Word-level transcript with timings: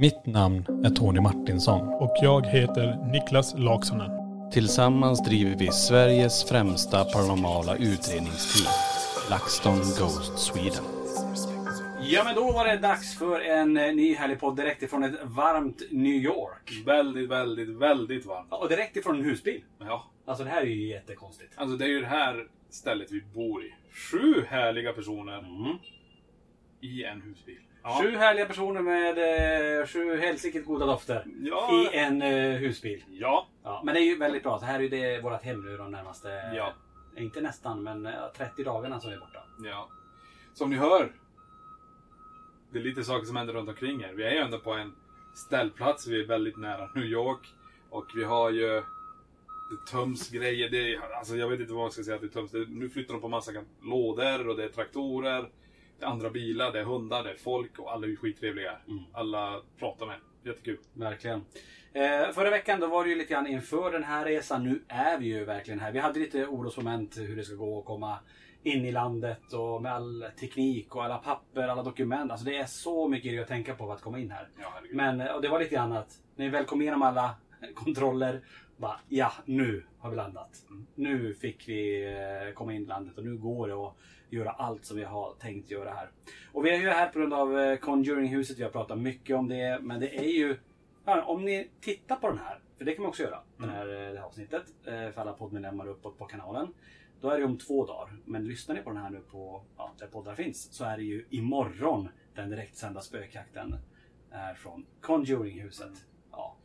Mitt 0.00 0.26
namn 0.26 0.64
är 0.84 0.90
Tony 0.90 1.20
Martinsson. 1.20 1.88
Och 1.88 2.16
jag 2.22 2.46
heter 2.46 3.12
Niklas 3.12 3.54
Laksonen. 3.58 4.10
Tillsammans 4.52 5.24
driver 5.24 5.56
vi 5.58 5.72
Sveriges 5.72 6.44
främsta 6.44 7.04
paranormala 7.04 7.76
utredningsteam. 7.76 8.72
LaxTon 9.30 9.76
Ghost 9.76 10.38
Sweden. 10.38 10.84
Ja 12.10 12.24
men 12.24 12.34
då 12.34 12.52
var 12.52 12.64
det 12.68 12.76
dags 12.76 13.18
för 13.18 13.40
en 13.40 13.76
eh, 13.76 13.94
ny 13.94 14.14
härlig 14.14 14.40
podd 14.40 14.56
direkt 14.56 14.82
ifrån 14.82 15.04
ett 15.04 15.20
varmt 15.24 15.82
New 15.90 16.14
York. 16.14 16.82
Väldigt, 16.86 17.28
väldigt, 17.30 17.68
väldigt 17.68 18.26
varmt. 18.26 18.48
Ja, 18.50 18.56
och 18.56 18.68
direkt 18.68 18.96
ifrån 18.96 19.16
en 19.18 19.24
husbil. 19.24 19.60
Ja. 19.78 20.04
Alltså 20.26 20.44
det 20.44 20.50
här 20.50 20.60
är 20.62 20.66
ju 20.66 20.88
jättekonstigt. 20.88 21.52
Alltså 21.56 21.76
det 21.76 21.84
är 21.84 21.88
ju 21.88 22.00
det 22.00 22.06
här 22.06 22.46
stället 22.70 23.10
vi 23.10 23.22
bor 23.34 23.62
i. 23.64 23.74
Sju 23.92 24.44
härliga 24.48 24.92
personer 24.92 25.38
Mm. 25.38 25.78
I 26.80 27.04
en 27.04 27.22
husbil. 27.22 27.58
Sju 28.02 28.16
härliga 28.16 28.46
personer 28.46 28.80
med 28.80 29.18
eh, 29.80 29.86
sju 29.86 30.16
helsike 30.16 30.60
goda 30.60 30.86
dofter 30.86 31.24
Ja. 31.40 31.70
i 31.92 31.96
en 31.98 32.22
eh, 32.22 32.52
husbil. 32.58 33.04
Ja. 33.10 33.48
Ja, 33.64 33.82
men 33.84 33.94
det 33.94 34.00
är 34.00 34.04
ju 34.04 34.18
väldigt 34.18 34.42
bra. 34.42 34.58
Så 34.58 34.64
här 34.64 34.74
är 34.74 34.82
ju 34.82 34.88
det 34.88 35.20
vårt 35.20 35.42
hem 35.42 35.60
nu 35.64 35.76
de 35.76 35.90
närmaste, 35.90 36.28
Ja. 36.56 36.72
inte 37.16 37.40
nästan, 37.40 37.82
men 37.82 38.06
eh, 38.06 38.12
30 38.36 38.64
dagarna 38.64 39.00
som 39.00 39.12
är 39.12 39.16
borta. 39.18 39.42
Ja. 39.64 39.88
Som 40.54 40.70
ni 40.70 40.76
hör. 40.76 41.12
Det 42.72 42.78
är 42.78 42.82
lite 42.82 43.04
saker 43.04 43.26
som 43.26 43.36
händer 43.36 43.54
runt 43.54 43.68
omkring 43.68 44.00
här. 44.04 44.12
Vi 44.12 44.24
är 44.24 44.30
ju 44.30 44.38
ändå 44.38 44.58
på 44.58 44.72
en 44.72 44.94
ställplats. 45.34 46.06
Vi 46.06 46.20
är 46.22 46.26
väldigt 46.26 46.56
nära 46.56 46.90
New 46.94 47.04
York. 47.04 47.46
Och 47.90 48.06
vi 48.14 48.24
har 48.24 48.50
ju... 48.50 48.82
Det 49.70 49.90
töms 49.90 50.30
grejer. 50.30 50.70
Det 50.70 50.94
är, 50.94 51.00
alltså 51.18 51.36
jag 51.36 51.48
vet 51.48 51.60
inte 51.60 51.72
vad 51.72 51.82
man 51.82 51.90
ska 51.90 52.02
säga 52.02 52.14
att 52.16 52.22
det 52.22 52.28
töms. 52.28 52.50
Det, 52.50 52.66
nu 52.68 52.88
flyttar 52.90 53.14
de 53.14 53.20
på 53.20 53.28
massa 53.28 53.52
lådor 53.82 54.48
och 54.48 54.56
det 54.56 54.64
är 54.64 54.68
traktorer. 54.68 55.48
Andra 56.02 56.30
bilar, 56.30 56.72
det 56.72 56.80
är 56.80 56.84
hundar, 56.84 57.24
det 57.24 57.30
är 57.30 57.36
folk 57.36 57.78
och 57.78 57.92
alla 57.92 58.06
är 58.06 58.16
skittrevliga. 58.16 58.76
Mm. 58.88 59.04
Alla 59.12 59.62
pratar 59.78 60.06
med. 60.06 60.16
Jättekul. 60.44 60.78
Verkligen. 60.92 61.44
Eh, 61.92 62.32
förra 62.34 62.50
veckan 62.50 62.80
då 62.80 62.86
var 62.86 63.04
det 63.04 63.10
ju 63.10 63.16
lite 63.16 63.32
grann 63.32 63.46
inför 63.46 63.92
den 63.92 64.04
här 64.04 64.24
resan. 64.24 64.64
Nu 64.64 64.82
är 64.88 65.18
vi 65.18 65.26
ju 65.26 65.44
verkligen 65.44 65.80
här. 65.80 65.92
Vi 65.92 65.98
hade 65.98 66.18
lite 66.20 66.46
orosmoment 66.46 67.18
hur 67.18 67.36
det 67.36 67.44
ska 67.44 67.54
gå 67.54 67.78
att 67.78 67.84
komma 67.84 68.18
in 68.62 68.84
i 68.84 68.92
landet 68.92 69.52
och 69.52 69.82
med 69.82 69.92
all 69.92 70.24
teknik 70.40 70.96
och 70.96 71.04
alla 71.04 71.18
papper, 71.18 71.68
alla 71.68 71.82
dokument. 71.82 72.30
Alltså 72.30 72.46
det 72.46 72.56
är 72.56 72.66
så 72.66 73.08
mycket 73.08 73.42
att 73.42 73.48
tänka 73.48 73.74
på 73.74 73.86
för 73.86 73.94
att 73.94 74.02
komma 74.02 74.18
in 74.18 74.30
här. 74.30 74.48
Ja. 74.60 74.72
Men 74.92 75.20
eh, 75.20 75.34
och 75.34 75.42
det 75.42 75.48
var 75.48 75.58
lite 75.58 75.74
grann 75.74 75.92
att 75.92 76.18
när 76.36 76.44
vi 76.44 76.50
väl 76.50 76.64
kom 76.64 76.82
igenom 76.82 77.02
alla 77.02 77.34
kontroller. 77.74 78.40
Bara, 78.76 79.00
ja, 79.08 79.32
nu 79.44 79.84
har 79.98 80.10
vi 80.10 80.16
landat. 80.16 80.50
Nu 80.94 81.34
fick 81.34 81.68
vi 81.68 82.04
eh, 82.04 82.54
komma 82.54 82.74
in 82.74 82.82
i 82.82 82.86
landet 82.86 83.18
och 83.18 83.24
nu 83.24 83.36
går 83.36 83.68
det 83.68 83.74
att 83.74 83.96
göra 84.30 84.50
allt 84.50 84.84
som 84.84 84.96
vi 84.96 85.04
har 85.04 85.34
tänkt 85.34 85.70
göra 85.70 85.90
här. 85.90 86.10
Och 86.52 86.66
vi 86.66 86.70
är 86.70 86.78
ju 86.78 86.88
här 86.88 87.08
på 87.08 87.18
grund 87.18 87.34
av 87.34 87.58
eh, 87.58 87.78
Conjuring-huset. 87.78 88.58
Vi 88.58 88.62
har 88.62 88.70
pratat 88.70 88.98
mycket 88.98 89.36
om 89.36 89.48
det. 89.48 89.78
Men 89.82 90.00
det 90.00 90.18
är 90.18 90.28
ju... 90.28 90.56
Om 91.26 91.44
ni 91.44 91.70
tittar 91.80 92.16
på 92.16 92.28
den 92.28 92.38
här, 92.38 92.60
för 92.78 92.84
det 92.84 92.92
kan 92.94 93.02
man 93.02 93.08
också 93.08 93.22
göra, 93.22 93.40
den 93.56 93.68
här, 93.68 93.88
eh, 93.88 94.12
det 94.12 94.18
här 94.18 94.26
avsnittet. 94.26 94.62
eh, 94.84 94.92
För 95.10 95.20
alla 95.20 95.32
poddmedlemmar 95.32 95.88
uppåt 95.88 96.18
på 96.18 96.24
kanalen. 96.24 96.74
Då 97.20 97.30
är 97.30 97.38
det 97.38 97.44
om 97.44 97.58
två 97.58 97.86
dagar. 97.86 98.16
Men 98.24 98.44
lyssnar 98.48 98.74
ni 98.74 98.82
på 98.82 98.90
den 98.90 99.02
här 99.02 99.10
nu 99.10 99.20
på 99.20 99.62
ja, 99.76 99.92
där 99.98 100.06
poddar 100.06 100.34
finns 100.34 100.72
så 100.74 100.84
är 100.84 100.96
det 100.96 101.02
ju 101.02 101.26
imorgon 101.30 102.08
den 102.34 102.50
direktsända 102.50 103.00
spökjakten 103.00 103.76
är 104.30 104.54
från 104.54 104.86
Conjuring-huset. 105.00 105.92
Ja, 106.32 106.56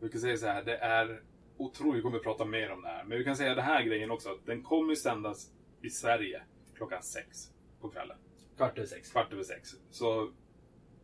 Vi 0.00 0.08
kan 0.08 0.20
säga 0.20 0.36
så 0.36 0.46
här, 0.46 0.62
det 0.64 0.76
är 0.76 1.22
otroligt, 1.56 1.98
vi 1.98 2.02
kommer 2.02 2.16
att 2.16 2.22
prata 2.22 2.44
mer 2.44 2.72
om 2.72 2.82
det 2.82 2.88
här. 2.88 3.04
Men 3.04 3.18
vi 3.18 3.24
kan 3.24 3.36
säga 3.36 3.54
den 3.54 3.64
här 3.64 3.82
grejen 3.82 4.10
också, 4.10 4.38
den 4.44 4.62
kommer 4.62 4.94
sändas 4.94 5.50
i 5.82 5.90
Sverige 5.90 6.42
klockan 6.76 7.02
sex 7.02 7.50
på 7.80 7.88
kvällen. 7.88 8.16
kvart 8.56 8.78
över 8.78 8.88
sex. 8.88 9.12
Kvart 9.12 9.32
över 9.32 9.42
sex. 9.42 9.74
Så 9.90 10.32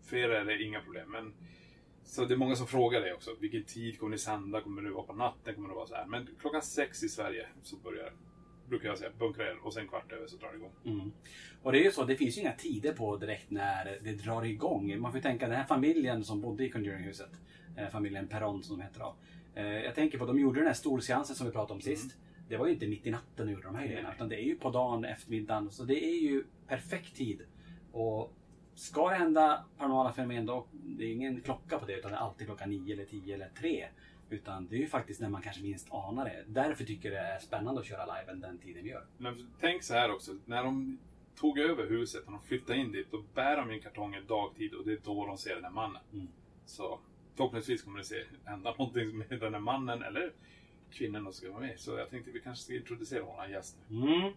för 0.02 0.16
er 0.16 0.28
är 0.28 0.44
det 0.44 0.62
inga 0.62 0.80
problem. 0.80 1.10
Men, 1.10 1.34
så 2.04 2.24
det 2.24 2.34
är 2.34 2.38
många 2.38 2.56
som 2.56 2.66
frågar 2.66 3.00
det 3.00 3.14
också. 3.14 3.30
Vilken 3.40 3.64
tid 3.64 3.98
kommer 3.98 4.10
ni 4.10 4.18
sända? 4.18 4.60
Kommer 4.60 4.82
det 4.82 4.90
vara 4.90 5.06
på 5.06 5.12
natten? 5.12 5.54
Kommer 5.54 5.68
det 5.68 5.74
vara 5.74 5.86
så 5.86 5.94
här? 5.94 6.06
Men 6.06 6.28
klockan 6.40 6.62
sex 6.62 7.02
i 7.02 7.08
Sverige 7.08 7.46
så 7.62 7.76
börjar 7.76 8.12
brukar 8.68 8.88
jag 8.88 8.98
säga, 8.98 9.10
bunkra 9.18 9.44
er 9.44 9.66
och 9.66 9.74
sen 9.74 9.88
kvart 9.88 10.12
över 10.12 10.26
så 10.26 10.36
drar 10.36 10.50
det 10.52 10.56
igång. 10.56 10.72
Mm. 10.84 11.12
Och 11.62 11.72
det 11.72 11.78
är 11.80 11.84
ju 11.84 11.90
så, 11.90 12.04
det 12.04 12.16
finns 12.16 12.36
ju 12.36 12.40
inga 12.40 12.52
tider 12.52 12.92
på 12.92 13.16
direkt 13.16 13.50
när 13.50 13.98
det 14.02 14.12
drar 14.12 14.44
igång. 14.44 15.00
Man 15.00 15.12
får 15.12 15.18
ju 15.18 15.22
tänka 15.22 15.48
den 15.48 15.56
här 15.56 15.64
familjen 15.64 16.24
som 16.24 16.40
bodde 16.40 16.64
i 16.64 16.70
Conjuring-huset. 16.70 17.30
Eh, 17.76 17.88
familjen 17.88 18.28
Perron 18.28 18.62
som 18.62 18.78
de 18.78 18.82
heter 18.82 19.00
då. 19.00 19.16
Eh, 19.54 19.66
jag 19.66 19.94
tänker 19.94 20.18
på, 20.18 20.26
de 20.26 20.38
gjorde 20.38 20.60
den 20.60 20.66
här 20.66 20.74
storseansen 20.74 21.36
som 21.36 21.46
vi 21.46 21.52
pratade 21.52 21.74
om 21.74 21.80
sist. 21.80 22.16
Det 22.48 22.56
var 22.56 22.66
ju 22.66 22.72
inte 22.72 22.86
mitt 22.86 23.06
i 23.06 23.10
natten 23.10 23.46
de 23.46 23.52
gjorde 23.52 23.64
de 23.64 23.74
här 23.74 23.86
grejerna. 23.86 24.14
Utan 24.14 24.28
det 24.28 24.36
är 24.36 24.44
ju 24.44 24.54
på 24.56 24.70
dagen, 24.70 25.04
eftermiddagen. 25.04 25.70
Så 25.70 25.84
det 25.84 26.04
är 26.04 26.22
ju 26.22 26.44
perfekt 26.68 27.16
tid. 27.16 27.42
Och 27.92 28.32
ska 28.74 29.08
det 29.08 29.14
hända 29.14 29.64
paranormala 29.78 30.12
fenomen 30.12 30.46
då, 30.46 30.66
det 30.72 31.04
är 31.04 31.12
ingen 31.12 31.40
klocka 31.40 31.78
på 31.78 31.86
det. 31.86 31.98
Utan 31.98 32.10
det 32.10 32.16
är 32.16 32.20
alltid 32.20 32.46
klockan 32.46 32.70
9 32.70 32.94
eller 32.94 33.04
10 33.04 33.34
eller 33.34 33.48
3. 33.48 33.86
Utan 34.30 34.68
det 34.68 34.76
är 34.76 34.80
ju 34.80 34.86
faktiskt 34.86 35.20
när 35.20 35.28
man 35.28 35.42
kanske 35.42 35.62
minst 35.62 35.88
anar 35.92 36.24
det. 36.24 36.44
Därför 36.46 36.84
tycker 36.84 37.12
jag 37.12 37.24
det 37.24 37.28
är 37.28 37.38
spännande 37.38 37.80
att 37.80 37.86
köra 37.86 38.04
live 38.04 38.34
den 38.34 38.58
tiden 38.58 38.84
vi 38.84 38.90
gör. 38.90 39.06
Men 39.18 39.50
tänk 39.60 39.82
så 39.82 39.94
här 39.94 40.12
också, 40.12 40.32
när 40.44 40.64
de 40.64 40.98
tog 41.36 41.58
över 41.58 41.86
huset 41.86 42.26
och 42.26 42.32
de 42.32 42.42
flyttade 42.42 42.78
in 42.78 42.92
dit, 42.92 43.10
då 43.10 43.24
bär 43.34 43.56
de 43.56 43.70
in 43.70 43.80
kartonger 43.80 44.20
dagtid 44.20 44.74
och 44.74 44.84
det 44.86 44.92
är 44.92 44.98
då 45.04 45.26
de 45.26 45.38
ser 45.38 45.54
den 45.54 45.64
här 45.64 45.70
mannen. 45.70 46.02
Mm. 46.12 46.28
Så 46.64 46.98
förhoppningsvis 47.36 47.82
kommer 47.82 47.98
det 47.98 48.04
se 48.04 48.24
hända 48.44 48.74
någonting 48.78 49.18
med 49.18 49.40
den 49.40 49.54
här 49.54 49.60
mannen 49.60 50.02
eller 50.02 50.32
kvinnan 50.92 51.24
som 51.24 51.32
ska 51.32 51.50
vara 51.50 51.60
med. 51.60 51.80
Så 51.80 51.98
jag 51.98 52.10
tänkte 52.10 52.30
vi 52.30 52.40
kanske 52.40 52.64
ska 52.64 52.74
introducera 52.74 53.22
vår 53.22 53.46
gäst 53.46 53.76
nu. 53.88 54.14
Mm. 54.14 54.32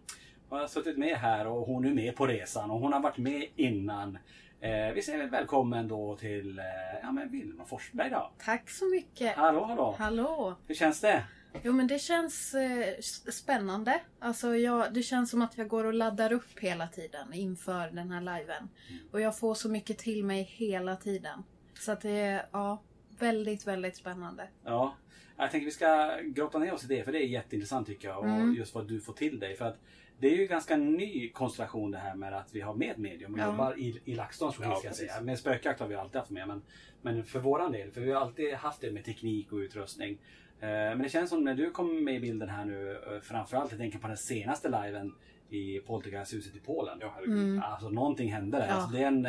Hon 0.48 0.60
har 0.60 0.66
suttit 0.66 0.98
med 0.98 1.16
här 1.16 1.46
och 1.46 1.66
hon 1.66 1.84
är 1.84 1.94
med 1.94 2.16
på 2.16 2.26
resan 2.26 2.70
och 2.70 2.80
hon 2.80 2.92
har 2.92 3.00
varit 3.00 3.18
med 3.18 3.48
innan. 3.56 4.18
Eh, 4.60 4.92
vi 4.94 5.02
säger 5.02 5.18
väl 5.18 5.30
välkommen 5.30 5.88
då 5.88 6.16
till 6.16 6.58
eh, 6.58 6.64
ja, 7.02 7.12
men 7.12 7.30
Vilma 7.30 7.64
Forsberg 7.64 8.10
då. 8.10 8.32
Tack 8.38 8.70
så 8.70 8.84
mycket. 8.84 9.36
Hallå 9.36 9.64
hallå! 9.64 9.94
Hallå. 9.98 10.56
Hur 10.66 10.74
känns 10.74 11.00
det? 11.00 11.24
Jo 11.62 11.72
men 11.72 11.86
det 11.86 11.98
känns 11.98 12.54
eh, 12.54 13.00
spännande. 13.32 14.00
Alltså 14.18 14.56
jag, 14.56 14.94
det 14.94 15.02
känns 15.02 15.30
som 15.30 15.42
att 15.42 15.58
jag 15.58 15.68
går 15.68 15.84
och 15.84 15.94
laddar 15.94 16.32
upp 16.32 16.58
hela 16.60 16.88
tiden 16.88 17.32
inför 17.32 17.90
den 17.90 18.10
här 18.10 18.20
liven. 18.20 18.68
Och 19.12 19.20
jag 19.20 19.38
får 19.38 19.54
så 19.54 19.68
mycket 19.68 19.98
till 19.98 20.24
mig 20.24 20.42
hela 20.42 20.96
tiden. 20.96 21.42
Så 21.74 21.92
att 21.92 22.00
det 22.00 22.20
är 22.20 22.46
ja, 22.52 22.82
väldigt, 23.18 23.66
väldigt 23.66 23.96
spännande. 23.96 24.48
Ja. 24.64 24.94
Jag 25.36 25.50
tänker 25.50 25.64
vi 25.64 25.70
ska 25.70 26.16
grotta 26.22 26.58
ner 26.58 26.74
oss 26.74 26.84
i 26.84 26.86
det 26.86 27.04
för 27.04 27.12
det 27.12 27.18
är 27.24 27.26
jätteintressant 27.26 27.86
tycker 27.86 28.08
jag. 28.08 28.18
Och 28.18 28.24
Mm. 28.24 28.54
just 28.54 28.74
vad 28.74 28.88
du 28.88 29.00
får 29.00 29.12
till 29.12 29.38
dig. 29.38 29.56
För 29.56 29.64
att 29.64 29.78
det 30.18 30.28
är 30.28 30.36
ju 30.36 30.46
ganska 30.46 30.76
ny 30.76 31.28
konstellation 31.30 31.90
det 31.90 31.98
här 31.98 32.14
med 32.14 32.32
att 32.34 32.54
vi 32.54 32.60
har 32.60 32.74
med 32.74 32.98
medium 32.98 33.34
och 33.34 33.40
Ja. 33.40 33.46
jobbar 33.46 33.78
i, 33.78 34.00
i 34.04 34.14
LaxTons 34.14 34.58
regi 34.60 34.70
Ja, 34.72 34.76
ska 34.80 34.92
säga. 34.92 35.20
Med 35.20 35.38
spökjakt 35.38 35.80
har 35.80 35.88
vi 35.88 35.94
alltid 35.94 36.16
haft 36.18 36.30
med 36.30 36.48
men, 36.48 36.62
men 37.02 37.24
för 37.24 37.38
våran 37.38 37.72
del, 37.72 37.90
för 37.90 38.00
vi 38.00 38.12
har 38.12 38.20
alltid 38.20 38.54
haft 38.54 38.80
det 38.80 38.92
med 38.92 39.04
teknik 39.04 39.52
och 39.52 39.56
utrustning. 39.56 40.18
Eh, 40.60 40.68
Men 40.68 41.02
det 41.02 41.08
känns 41.08 41.30
som 41.30 41.44
när 41.44 41.54
du 41.54 41.70
kom 41.70 42.04
med 42.04 42.14
i 42.14 42.20
bilden 42.20 42.48
här 42.48 42.64
nu, 42.64 42.92
eh, 42.92 43.20
framförallt 43.22 43.70
jag 43.70 43.80
tänker 43.80 43.98
på 43.98 44.08
den 44.08 44.16
senaste 44.16 44.68
liven 44.82 45.14
i 45.50 45.78
Poltergeisthuset 45.78 46.56
i 46.56 46.58
Polen. 46.58 46.98
Ja. 47.00 47.14
Mm. 47.26 47.62
Alltså 47.62 47.88
någonting 47.88 48.32
hände 48.32 48.58
där. 48.58 48.66
Ja. 48.66 48.72
Alltså, 48.72 48.96
det 48.96 49.02
är 49.02 49.06
en 49.06 49.28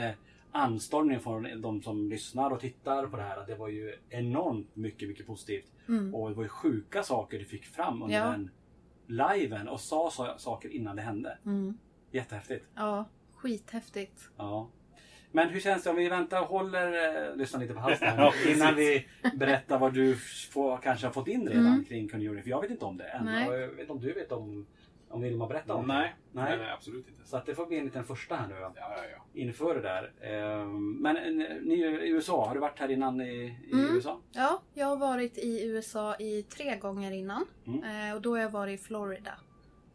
anstormning 0.51 1.19
från 1.19 1.61
de 1.61 1.81
som 1.81 2.09
lyssnar 2.09 2.51
och 2.51 2.59
tittar 2.59 3.07
på 3.07 3.17
det 3.17 3.23
här. 3.23 3.38
Att 3.38 3.47
det 3.47 3.55
var 3.55 3.67
ju 3.67 3.95
enormt 4.09 4.75
mycket, 4.75 5.07
mycket 5.09 5.27
positivt. 5.27 5.71
Mm. 5.88 6.15
Och 6.15 6.29
det 6.29 6.35
var 6.35 6.44
ju 6.44 6.49
sjuka 6.49 7.03
saker 7.03 7.39
du 7.39 7.45
fick 7.45 7.65
fram 7.65 8.01
under 8.03 8.15
Ja. 8.17 8.25
den 8.31 8.49
liven 9.07 9.67
och 9.67 9.79
sa 9.79 10.09
sa- 10.11 10.38
saker 10.38 10.69
innan 10.69 10.95
det 10.95 11.01
hände. 11.01 11.38
Mm. 11.45 11.77
Jättehäftigt. 12.11 12.65
Ja, 12.75 13.05
skithäftigt. 13.35 14.29
Ja. 14.38 14.69
Men 15.31 15.49
hur 15.49 15.59
känns 15.59 15.83
det 15.83 15.89
om 15.89 15.95
vi 15.95 16.09
väntar 16.09 16.41
och 16.41 16.47
håller, 16.47 17.27
eh, 17.29 17.35
lyssna 17.35 17.59
lite 17.59 17.73
på 17.73 17.79
halsen 17.79 18.07
Ja, 18.17 18.33
innan 18.47 18.75
vi 18.75 19.07
berättar 19.35 19.79
vad 19.79 19.94
du 19.94 20.15
får, 20.51 20.77
kanske 20.77 21.07
har 21.07 21.11
fått 21.13 21.27
in 21.27 21.47
redan 21.47 21.67
Mm. 21.67 21.85
kring 21.85 22.09
Conjuring. 22.09 22.44
För 22.44 22.49
jag 22.49 22.61
vet 22.61 22.71
inte 22.71 22.85
om 22.85 22.97
det 22.97 23.03
än. 23.03 23.25
Nej. 23.25 23.49
Jag 23.49 23.67
vet 23.67 23.79
inte 23.79 23.91
om 23.94 23.99
du 24.01 24.13
vet 24.13 24.31
om, 24.31 24.67
om 25.09 25.21
Vilma 25.21 25.48
berättar 25.48 25.74
om 25.74 25.88
Nej. 25.88 26.15
det? 26.31 26.39
Nej. 26.42 26.57
nej, 26.57 26.71
absolut 26.71 27.07
inte. 27.07 27.25
Så 27.30 27.38
att 27.38 27.45
det 27.45 27.56
får 27.56 27.65
bli 27.65 27.77
en 27.80 27.86
liten 27.86 28.04
första 28.04 28.36
här 28.36 28.48
nu 28.48 28.54
då. 28.54 28.62
Ja, 28.62 28.71
ja, 28.75 29.04
ja. 29.12 29.25
inför 29.42 29.75
det 29.75 29.81
där. 29.81 30.12
Ehm, 30.21 30.98
Men 31.01 31.18
eh, 31.18 31.56
ni 31.62 31.81
är 31.81 32.04
i 32.04 32.09
USA, 32.09 32.48
har 32.48 32.54
du 32.54 32.59
varit 32.59 32.80
här 32.80 32.92
innan 32.92 33.21
i, 33.21 33.57
i 33.68 33.74
Mm. 33.74 33.95
USA? 33.95 34.19
Ja, 34.31 34.62
jag 34.74 34.88
har 34.88 34.98
varit 34.98 35.38
i 35.38 35.65
USA 35.68 36.15
i 36.15 36.44
tre 36.44 36.75
gånger 36.77 37.12
innan. 37.12 37.45
Mm. 37.68 38.09
Eh, 38.09 38.15
och 38.15 38.21
då 38.21 38.31
har 38.36 38.42
jag 38.42 38.50
varit 38.50 38.80
i 38.80 38.83
Florida. 38.83 39.33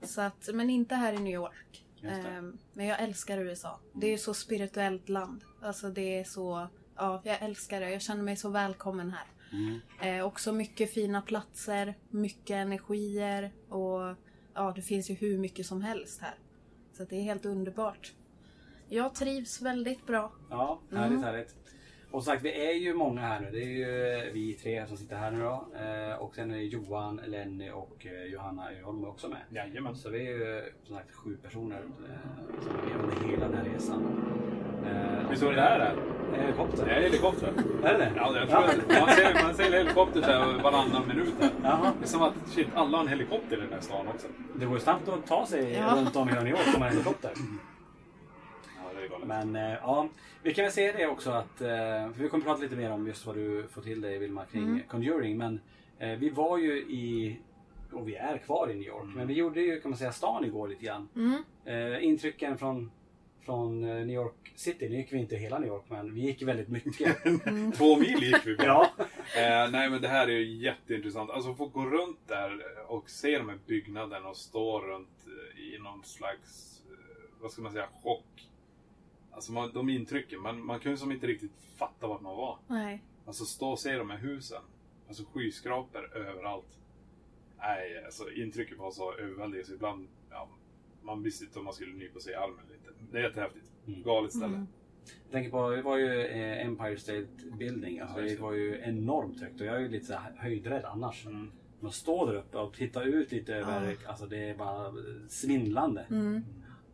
Så 0.03 0.21
att, 0.21 0.49
men 0.55 0.71
inte 0.71 0.95
här 0.95 1.13
i 1.13 1.19
New 1.19 1.35
York. 1.35 1.85
Just 1.97 2.23
det. 2.23 2.29
Eh, 2.29 2.43
men 2.73 2.87
jag 2.87 3.01
älskar 3.03 3.39
USA. 3.39 3.81
Det 3.93 4.07
är 4.07 4.11
ju 4.11 4.19
så 4.19 4.35
spirituellt 4.35 5.09
land. 5.09 5.45
Alltså 5.63 5.89
det 5.91 6.19
är 6.21 6.25
så... 6.25 6.67
Ja, 6.97 7.21
jag 7.25 7.43
älskar 7.43 7.81
det. 7.81 7.91
Jag 7.91 8.03
känner 8.03 8.23
mig 8.23 8.37
så 8.37 8.49
välkommen 8.49 9.11
här. 9.11 9.27
Mm. 9.53 9.81
Eh, 10.19 10.27
också 10.27 10.53
mycket 10.53 10.95
fina 10.95 11.23
platser, 11.23 11.95
mycket 12.11 12.55
energier 12.55 13.53
och 13.69 14.17
ja, 14.55 14.73
det 14.77 14.83
finns 14.83 15.11
ju 15.11 15.15
hur 15.15 15.39
mycket 15.39 15.67
som 15.67 15.83
helst 15.83 16.21
här. 16.23 16.35
Så 16.93 17.03
att 17.03 17.11
det 17.11 17.17
är 17.17 17.23
helt 17.23 17.47
underbart. 17.47 18.13
Jag 18.89 19.15
trivs 19.15 19.63
väldigt 19.63 20.07
bra. 20.07 20.33
Ja, 20.51 20.81
härligt 20.93 21.11
Mm. 21.13 21.23
härligt. 21.25 21.55
Och 22.11 22.25
sagt, 22.25 22.43
vi 22.43 22.67
är 22.67 22.73
ju 22.73 22.95
många 22.95 23.21
här 23.21 23.41
nu. 23.41 23.51
Det 23.51 23.63
är 23.63 23.69
ju 24.27 24.31
vi 24.33 24.55
tre 24.55 24.87
som 24.87 24.97
sitter 24.97 25.17
här 25.17 25.31
nu 25.31 25.41
då. 25.41 25.67
Eh, 25.77 26.15
Och 26.23 26.35
sen 26.35 26.51
är 26.51 26.57
det 26.57 26.63
Johan, 26.65 27.21
Lenny 27.27 27.71
och 27.71 28.07
eh, 28.07 28.25
Johanna 28.25 28.73
Öholm 28.73 29.05
också 29.05 29.29
med. 29.29 29.39
Jajamän. 29.51 29.97
Så 29.97 30.11
vi 30.11 30.19
är 30.27 30.31
ju 30.33 30.73
som 30.85 30.97
sagt 30.97 31.13
sju 31.15 31.37
personer 31.43 31.79
eh, 31.79 32.63
som 32.63 32.71
är 32.77 32.83
med 32.95 33.05
under 33.05 33.29
hela 33.29 33.49
den 33.49 33.57
här 33.57 33.65
resan. 33.75 34.03
Eh, 34.87 35.31
Visst 35.31 35.43
var 35.43 35.51
det 35.51 35.57
där 35.61 35.79
är? 35.81 35.97
En 36.35 36.41
helikopter? 36.41 36.85
Det 36.87 36.93
är 36.93 37.01
helikopter. 37.03 37.49
Är 37.85 37.93
det 37.93 37.99
det? 37.99 38.13
Ja, 38.17 38.37
jag 38.37 38.49
tror 38.49 38.65
att 38.65 38.89
man 39.01 39.09
ser, 39.15 39.43
man 39.45 39.55
ser 39.55 39.73
helikopter 39.73 40.21
så 40.23 40.27
här 40.27 40.63
varannan 40.63 41.09
minut 41.09 41.35
här. 41.41 41.51
Jaha. 41.63 41.93
Det 41.99 42.05
är 42.05 42.09
som 42.09 42.23
att 42.23 42.35
shit, 42.47 42.69
alla 42.75 42.97
har 42.99 43.05
en 43.05 43.09
helikopter 43.11 43.57
i 43.57 43.61
den 43.61 43.73
här 43.73 43.81
stan 43.81 44.09
också. 44.09 44.27
Det 44.55 44.65
går 44.67 44.75
ju 44.75 44.81
snabbt 44.81 45.09
att 45.09 45.27
ta 45.27 45.47
sig 45.47 45.73
Ja. 45.73 45.95
runt 45.97 46.17
om 46.17 46.29
hela 46.29 46.41
New 46.41 46.51
York 46.51 46.61
om 46.67 46.73
man 46.73 46.83
har 46.83 46.89
helikopter. 46.89 47.31
Ja, 48.77 48.91
det 48.99 49.05
är 49.05 49.09
galet. 49.09 49.27
Men 49.27 49.57
eh, 49.57 49.73
ja, 49.83 50.09
vi 50.43 50.55
kan 50.55 50.63
väl 50.65 50.73
säga 50.73 50.93
det 50.97 51.07
också 51.07 51.31
att, 51.31 51.61
eh, 51.61 51.67
för 52.15 52.23
vi 52.23 52.29
kommer 52.29 52.45
prata 52.45 52.63
lite 52.63 52.77
mer 52.77 52.93
om 52.93 53.07
just 53.07 53.27
vad 53.27 53.35
du 53.37 53.67
får 53.71 53.83
till 53.83 54.01
dig 54.01 54.19
Vilma 54.19 54.45
kring 54.45 54.63
Mm. 54.63 54.81
Conjuring. 54.91 55.39
Men 55.39 55.61
eh, 55.99 56.09
vi 56.19 56.31
var 56.31 56.59
ju 56.59 56.73
i, 56.79 57.39
och 57.93 58.09
vi 58.09 58.15
är 58.17 58.39
kvar 58.39 58.71
i 58.71 58.75
New 58.75 58.87
York, 58.89 59.07
men 59.17 59.27
vi 59.27 59.35
gjorde 59.35 59.61
ju 59.61 59.81
kan 59.81 59.91
man 59.91 59.99
säga 59.99 60.13
stan 60.13 60.45
igår 60.45 60.69
lite 60.69 60.85
grann. 60.85 61.09
Mm. 61.17 61.43
Eh, 61.65 62.05
intrycken 62.05 62.59
från, 62.59 62.91
från 63.45 63.85
eh, 63.85 63.95
New 63.95 64.11
York 64.15 64.53
City, 64.55 64.89
nu 64.89 64.97
gick 64.97 65.13
vi 65.13 65.19
inte 65.19 65.37
hela 65.37 65.59
New 65.59 65.69
York 65.69 65.85
men 65.89 66.15
vi 66.15 66.21
gick 66.21 66.43
väldigt 66.43 66.69
mycket. 66.69 67.23
Två 67.77 67.97
mil 67.99 68.23
gick 68.23 68.47
vi 68.47 68.57
bara. 68.57 68.67
ja. 68.67 68.91
Eh, 69.37 69.71
nej 69.71 69.91
men 69.91 70.03
det 70.03 70.09
här 70.09 70.29
är 70.29 70.39
ju 70.39 70.57
jätteintressant. 70.57 71.31
Alltså 71.31 71.55
få 71.55 71.67
gå 71.67 71.85
runt 71.85 72.19
där 72.29 72.63
och 72.87 73.11
se 73.11 73.39
de 73.39 73.49
här 73.49 73.59
byggnaderna 73.67 74.29
och 74.29 74.37
stå 74.37 74.81
runt 74.81 75.27
eh, 75.27 75.61
i 75.63 75.79
någon 75.79 76.05
slags, 76.05 76.81
eh, 76.91 77.41
vad 77.41 77.51
ska 77.51 77.63
man 77.63 77.73
säga, 77.73 77.89
chock. 78.03 78.49
Alltså 79.31 79.53
man, 79.53 79.73
de 79.73 79.89
intrycken, 79.89 80.41
man, 80.41 80.65
man 80.67 80.81
kunde 80.81 80.99
som 80.99 81.13
inte 81.13 81.27
riktigt 81.27 81.53
fatta 81.77 82.07
vart 82.07 82.21
man 82.21 82.37
var. 82.37 82.59
Nej. 82.67 83.03
Alltså 83.27 83.45
stå 83.45 83.71
och 83.71 83.79
se 83.79 83.93
de 83.93 84.11
här 84.11 84.19
husen. 84.19 84.63
Alltså 85.09 85.25
skyskrapor 85.33 86.17
överallt. 86.17 86.79
Nej, 87.59 88.05
alltså 88.05 88.31
intrycket 88.31 88.79
var 88.79 88.91
så 88.91 89.13
överväldigande 89.13 89.65
så 89.65 89.75
ibland, 89.75 90.09
man 91.03 91.23
visste 91.23 91.45
inte 91.45 91.59
om 91.59 91.65
man 91.65 91.75
skulle 91.75 91.95
nypa 91.95 92.21
sig 92.21 92.33
i 92.33 92.37
armen 92.37 92.65
lite. 92.73 92.91
Det 93.13 93.19
är 93.19 93.23
jättehäftigt. 93.23 93.67
Mm. 93.87 94.03
Galet 94.03 94.33
ställe. 94.33 94.47
Mm. 94.55 94.67
Jag 95.25 95.33
tänker 95.33 95.51
på, 95.51 95.71
det 95.71 95.83
var 95.83 95.97
ju 95.97 96.21
eh, 96.21 96.67
Empire 96.67 96.97
State 96.97 97.27
Building, 97.59 98.01
alltså, 98.01 98.21
Ja, 98.21 98.29
det 98.29 98.41
var 98.41 98.53
ju 98.53 98.81
enormt 98.85 99.41
högt 99.41 99.61
och 99.61 99.67
jag 99.67 99.77
är 99.77 99.81
ju 99.81 99.89
lite 99.89 100.07
så 100.07 100.15
höjdrädd 100.37 100.85
annars. 100.85 101.27
Mm. 101.27 101.53
Man 101.81 101.93
står 101.93 102.27
där 102.27 102.35
uppe 102.35 102.59
och 102.59 102.75
tittar 102.75 103.03
ut 103.03 103.33
lite 103.33 103.55
över, 103.55 103.97
alltså 104.07 104.27
det 104.27 104.49
är 104.51 104.55
bara 104.57 104.93
svindlande. 105.29 106.07
Mm. 106.11 106.43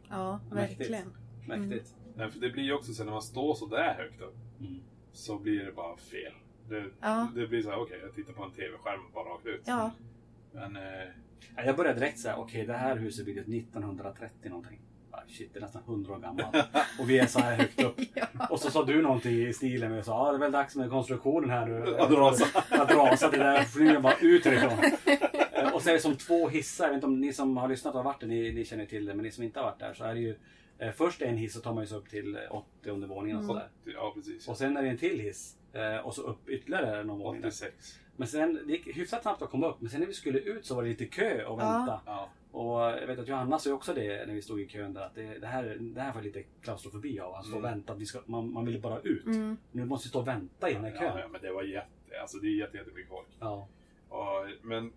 Ja, 0.09 0.41
Mäktigt. 0.53 0.81
verkligen. 0.81 1.13
Mäktigt. 1.47 1.95
Nej, 2.17 2.31
för 2.31 2.41
det 2.41 2.51
blir 2.51 2.63
ju 2.65 2.73
också 2.73 2.93
så 2.93 3.05
när 3.05 3.13
man 3.13 3.23
står 3.23 3.55
så 3.55 3.67
där 3.67 3.95
högt 3.95 4.21
upp. 4.21 4.35
Mm. 4.61 4.81
Så 5.13 5.39
blir 5.39 5.65
det 5.65 5.73
bara 5.73 5.97
fel. 5.97 6.33
Det, 6.69 6.85
Ja. 7.01 7.29
det 7.35 7.47
blir 7.47 7.63
så 7.63 7.71
här, 7.71 7.79
okej 7.79 7.99
jag 8.03 8.15
tittar 8.15 8.33
på 8.33 8.45
en 8.45 8.51
TV-skärm 8.51 9.01
bara 9.15 9.25
rakt 9.35 9.47
ut. 9.47 9.61
Ja. 9.65 9.91
Men 10.53 10.77
eh, 10.77 10.83
Ja, 10.83 11.09
Jag 11.57 11.77
började 11.77 12.01
direkt 12.01 12.19
säga, 12.19 12.37
okej 12.37 12.67
det 12.67 12.73
här 12.73 12.97
huset 12.97 13.27
byggdes 13.27 13.49
1930 13.49 14.49
någonting. 14.51 14.81
Shit, 15.29 15.51
det 15.55 15.59
är 15.59 15.61
nästan 15.61 15.83
100 15.83 16.13
år 16.15 16.19
gammalt. 16.19 16.57
Och 17.01 17.11
vi 17.11 17.19
är 17.19 17.27
så 17.27 17.39
här 17.41 17.57
högt 17.57 17.83
upp. 17.83 18.01
Ja. 18.15 18.27
Och 18.51 18.61
så 18.61 18.71
sa 18.71 18.85
du 18.85 19.03
någonting 19.03 19.33
i 19.47 19.53
stilen 19.53 19.91
med, 19.93 20.05
så, 20.05 20.13
ah, 20.13 20.31
det 20.33 20.37
är 20.37 20.41
väl 20.41 20.53
dags 20.53 20.77
med 20.77 20.91
konstruktionen 20.91 21.51
här 21.51 21.67
nu. 21.67 21.97
Att 21.99 22.11
rasa. 22.11 22.45
Att 22.71 22.91
rasa, 22.91 23.31
det 23.31 23.37
där 23.37 23.63
flyger 23.63 24.01
bara 24.01 24.15
ut 24.21 24.45
härifrån. 24.45 24.79
Eh, 25.53 25.75
Och 25.75 25.83
så 25.83 25.89
är 25.91 25.95
det 25.95 26.01
som 26.01 26.17
två 26.17 26.49
hissar, 26.49 26.85
jag 26.85 26.91
vet 26.91 26.97
inte 26.97 27.07
om 27.07 27.21
ni 27.21 27.33
som 27.33 27.57
har 27.57 27.69
lyssnat 27.69 27.95
och 27.95 28.05
varit 28.05 28.21
där, 28.21 28.27
ni, 28.27 28.53
ni 28.53 28.65
känner 28.65 28.87
till 28.87 29.07
det. 29.07 29.15
Men 29.15 29.23
ni 29.25 29.31
som 29.31 29.45
inte 29.45 29.59
har 29.61 29.67
varit 29.67 29.79
där 29.79 29.95
så 29.95 30.05
är 30.05 30.15
det 30.15 30.21
ju 30.21 30.37
eh, 30.79 30.91
först 30.93 31.23
en 31.23 31.37
hiss 31.37 31.55
så 31.55 31.61
tar 31.61 31.75
man 31.75 31.87
sig 31.87 31.99
upp 31.99 32.09
till 32.11 32.37
eh, 32.37 32.41
80 32.83 33.07
våningen 33.07 33.39
och 33.39 33.45
sådär. 33.45 33.69
ja 33.85 34.13
precis. 34.15 34.49
Och 34.49 34.57
sen 34.57 34.77
är 34.77 34.83
det 34.83 34.89
en 34.89 34.99
till 34.99 35.21
hiss. 35.21 35.57
eh, 35.73 36.07
Och 36.07 36.15
så 36.15 36.23
upp 36.23 36.49
ytterligare 36.49 37.05
någon 37.05 37.19
våning. 37.19 37.41
där. 37.43 37.49
86. 37.49 37.75
Men 38.19 38.29
sen, 38.29 38.61
det 38.67 38.73
gick 38.73 38.97
hyfsat 38.97 39.23
snabbt 39.23 39.43
att 39.43 39.51
komma 39.51 39.67
upp. 39.69 39.81
Men 39.81 39.91
sen 39.91 40.01
när 40.01 40.07
vi 40.07 40.13
skulle 40.15 40.39
ut 40.39 40.67
så 40.67 40.75
var 40.75 40.83
det 40.83 40.89
lite 40.89 41.07
kö 41.07 41.45
och 41.45 41.59
vänta. 41.59 42.01
Ja. 42.07 42.31
Och 42.51 42.81
jag 42.81 43.07
vet 43.07 43.19
att 43.19 43.29
Johanna 43.29 43.59
sa 43.59 43.73
också 43.73 43.95
det 43.95 44.27
när 44.27 44.35
vi 44.35 44.43
stod 44.43 44.61
i 44.61 44.69
kön 44.69 44.95
där. 44.95 45.01
Att 45.03 45.15
det, 45.15 45.39
det, 45.39 45.47
här, 45.47 45.77
det 45.81 46.01
här 46.01 46.15
var 46.15 46.23
lite 46.23 46.43
klaustrofobi 46.63 47.21
av. 47.21 47.35
Att 47.35 47.45
stå 47.47 47.53
och 47.57 47.59
Mm. 47.59 47.71
vänta. 47.73 47.93
Att 47.93 47.99
vi 47.99 48.07
ska, 48.07 48.21
man, 48.27 48.53
man 48.53 48.65
ville 48.65 48.79
bara 48.79 49.01
ut. 49.01 49.27
Mm. 49.27 49.57
Nu 49.73 49.85
måste 49.85 50.07
vi 50.07 50.09
stå 50.09 50.21
och 50.21 50.29
vänta 50.29 50.71
i 50.71 50.75
den 50.75 50.85
här 50.85 50.91
kön. 50.91 51.03
Ja, 51.03 51.21
ja, 51.21 51.29
men 51.29 51.41
det 51.43 51.53
var 51.53 51.63
jätte, 51.63 52.21
alltså 52.21 52.39
det 52.39 52.47
är 52.47 52.51
jätte, 52.59 52.77
jättemycket 52.77 53.11
folk. 53.11 53.29
Ja. 53.41 53.69
Och, 54.09 54.47
men 54.63 54.93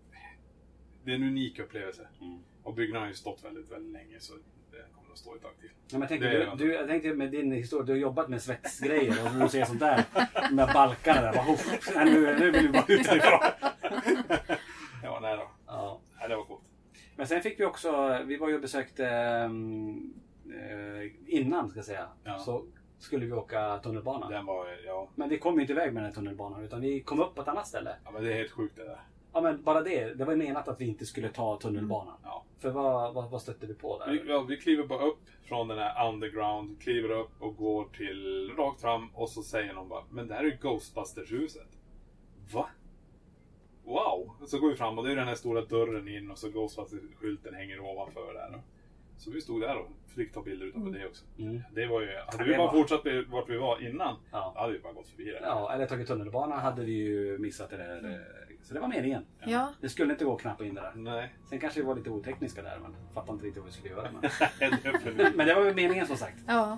det 1.04 1.12
är 1.12 1.16
en 1.16 1.24
unik 1.24 1.60
upplevelse. 1.60 2.08
Mm. 2.22 2.40
Och 2.64 2.74
byggnaden 2.74 3.02
har 3.02 3.08
ju 3.10 3.16
stått 3.16 3.46
väldigt, 3.46 3.72
väldigt 3.72 3.94
länge 3.94 4.20
så 4.20 4.34
kommer 5.12 5.14
att 5.14 5.18
stå 5.20 5.36
ett 5.36 5.42
tag 5.42 5.52
till. 5.60 5.70
Ja, 5.88 5.98
men 5.98 6.02
jag, 6.02 6.10
tänkte, 6.10 6.30
du, 6.30 6.52
du, 6.66 6.74
jag 6.74 6.88
tänkte 6.88 7.14
med 7.14 7.32
din 7.32 7.52
historia, 7.52 7.86
du 7.86 7.92
har 7.92 7.98
jobbat 8.00 8.30
med 8.30 8.42
svetsgrejer 8.42 9.26
och 9.26 9.42
du 9.42 9.50
ser 9.50 9.66
sånt 9.66 9.80
där. 9.80 10.04
Med 10.52 10.70
balkarna 10.74 11.22
där. 11.22 11.34
Bara, 11.34 11.54
"Uff, 11.54 11.90
nej, 11.96 12.06
nu, 12.06 12.36
nu 12.40 12.52
vill 12.52 12.62
vi 12.62 12.70
bara 12.70 12.86
ut 12.88 13.08
härifrån. 13.08 13.40
Ja, 15.04 15.20
nej 15.22 15.38
då. 15.38 15.52
Ja. 15.68 16.00
Nej, 16.20 16.30
det 16.30 16.36
var 16.36 16.44
coolt. 16.44 16.62
Men 17.16 17.28
sen 17.28 17.42
fick 17.42 17.60
vi 17.60 17.66
också, 17.66 18.20
vi 18.26 18.38
var 18.38 18.50
ju 18.50 18.56
och 18.56 18.62
besökte 18.62 19.08
eh, 19.08 19.50
innan 21.26 21.70
ska 21.70 21.78
jag 21.80 21.86
säga. 21.86 22.08
Ja. 22.24 22.40
Så 22.40 22.66
skulle 23.00 23.26
vi 23.26 23.32
åka 23.32 23.78
tunnelbana. 23.78 24.42
Var, 24.44 24.68
ja, 24.86 25.10
Men 25.16 25.30
vi 25.30 25.38
kom 25.40 25.56
ju 25.56 25.62
inte 25.62 25.74
iväg 25.74 25.94
med 25.94 26.04
den 26.04 26.14
tunnelbanan 26.14 26.64
utan 26.64 26.82
vi 26.82 27.02
kom 27.02 27.20
upp 27.20 27.36
på 27.36 27.42
ett 27.42 27.48
annat 27.48 27.68
ställe. 27.68 27.96
ja 28.06 28.12
men 28.12 28.24
det 28.24 28.34
är 28.34 28.38
helt 28.38 28.52
sjukt 28.52 28.76
det 28.76 28.84
där. 28.84 29.00
Ja 29.34 29.42
men 29.42 29.64
bara 29.64 29.82
det, 29.82 30.14
det 30.14 30.26
var 30.26 30.34
ju 30.34 30.38
menat 30.38 30.68
att 30.68 30.82
vi 30.82 30.86
inte 30.86 31.06
skulle 31.06 31.30
ta 31.30 31.58
tunnelbanan. 31.60 32.16
Ja. 32.24 32.44
För 32.60 32.70
vad, 32.70 33.14
vad, 33.14 33.32
vad 33.32 33.42
stötte 33.42 33.68
vi 33.68 33.74
på 33.74 33.98
där? 33.98 34.12
Vi, 34.12 34.24
ja, 34.28 34.42
vi 34.42 34.58
kliver 34.58 34.84
bara 34.84 35.06
upp 35.06 35.20
från 35.44 35.68
den 35.68 35.78
här 35.78 36.10
underground, 36.10 36.82
kliver 36.82 37.12
upp 37.12 37.32
och 37.40 37.56
går 37.56 37.86
till 37.86 38.52
rakt 38.58 38.82
fram 38.82 39.10
och 39.14 39.30
så 39.30 39.44
säger 39.44 39.74
någon 39.74 39.90
bara 39.90 40.04
Men 40.10 40.28
det 40.28 40.34
här 40.34 40.42
är 40.42 40.46
ju 40.46 40.58
Ghostbusters-huset. 40.62 41.78
Va? 42.54 42.70
Wow! 43.84 44.32
Så 44.48 44.60
går 44.60 44.70
vi 44.70 44.76
fram 44.76 44.98
och 44.98 45.06
det 45.06 45.12
är 45.12 45.16
den 45.16 45.28
här 45.28 45.36
stora 45.36 45.62
dörren 45.62 46.08
in 46.08 46.32
och 46.32 46.38
så 46.38 46.48
Ghostbusters-skylten 46.50 47.54
hänger 47.54 47.80
ovanför 47.80 48.34
där. 48.34 48.62
Så 49.22 49.32
vi 49.32 49.42
stod 49.42 49.62
där 49.62 49.78
och 49.78 49.88
fick 50.16 50.34
ta 50.34 50.42
bilder 50.42 50.66
utav 50.66 50.92
det 50.92 51.06
också. 51.08 51.24
Mm. 51.40 51.62
Det 51.74 51.88
var 51.88 52.02
ju, 52.02 52.08
hade 52.32 52.44
vi 52.44 52.58
bara 52.58 52.66
var- 52.68 52.72
fortsatt 52.74 53.04
med 53.06 53.26
vart 53.28 53.50
vi 53.50 53.58
var 53.58 53.88
innan, 53.88 54.16
Ja. 54.32 54.54
hade 54.58 54.74
vi 54.74 54.80
bara 54.80 54.94
gått 54.94 55.08
förbi 55.08 55.24
det. 55.24 55.40
Ja, 55.42 55.74
eller 55.74 55.86
tagit 55.86 56.08
tunnelbanan 56.08 56.60
hade 56.60 56.84
vi 56.84 56.92
ju 56.92 57.38
missat 57.38 57.70
det 57.70 57.78
där. 57.78 57.98
Mm. 58.00 58.12
eh, 58.14 58.20
Så 58.64 58.74
det 58.74 58.80
var 58.80 58.88
meningen. 58.88 59.26
Ja. 59.46 59.74
Det 59.82 59.90
skulle 59.90 60.12
inte 60.14 60.26
gå 60.26 60.36
att 60.36 60.42
knappa 60.42 60.66
in 60.66 60.74
det 60.76 60.82
där. 60.82 60.92
Nej, 60.96 61.34
Sen 61.50 61.60
kanske 61.60 61.80
vi 61.80 61.86
var 61.86 61.96
lite 61.96 62.10
otekniska 62.10 62.62
där, 62.62 62.80
men 62.82 62.96
fattade 63.14 63.34
inte 63.34 63.46
riktigt 63.46 63.64
vad 63.64 63.72
vi 63.72 63.78
skulle 63.78 63.94
göra. 63.94 64.10
Men, 64.12 65.32
men 65.36 65.48
det 65.48 65.54
var 65.56 65.62
väl 65.64 65.76
meningen 65.76 66.08
som 66.08 66.18
sagt. 66.18 66.38
Ja. 66.48 66.78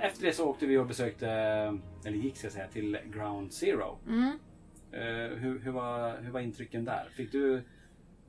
Men 0.00 0.08
efter 0.08 0.26
det 0.26 0.32
så 0.32 0.46
åkte 0.46 0.66
vi 0.66 0.76
och 0.76 0.86
besökte, 0.86 1.28
eller 2.04 2.16
gick 2.16 2.36
ska 2.36 2.46
jag 2.46 2.52
säga, 2.52 2.66
till 2.66 2.98
Ground 3.12 3.52
Zero. 3.52 3.98
Mm. 4.08 4.38
Eh, 4.92 5.38
hur, 5.38 5.58
hur, 5.58 5.70
var, 5.70 6.16
hur 6.22 6.30
var 6.30 6.40
intrycken 6.40 6.84
där? 6.84 7.08
Fick 7.16 7.32
du, 7.32 7.62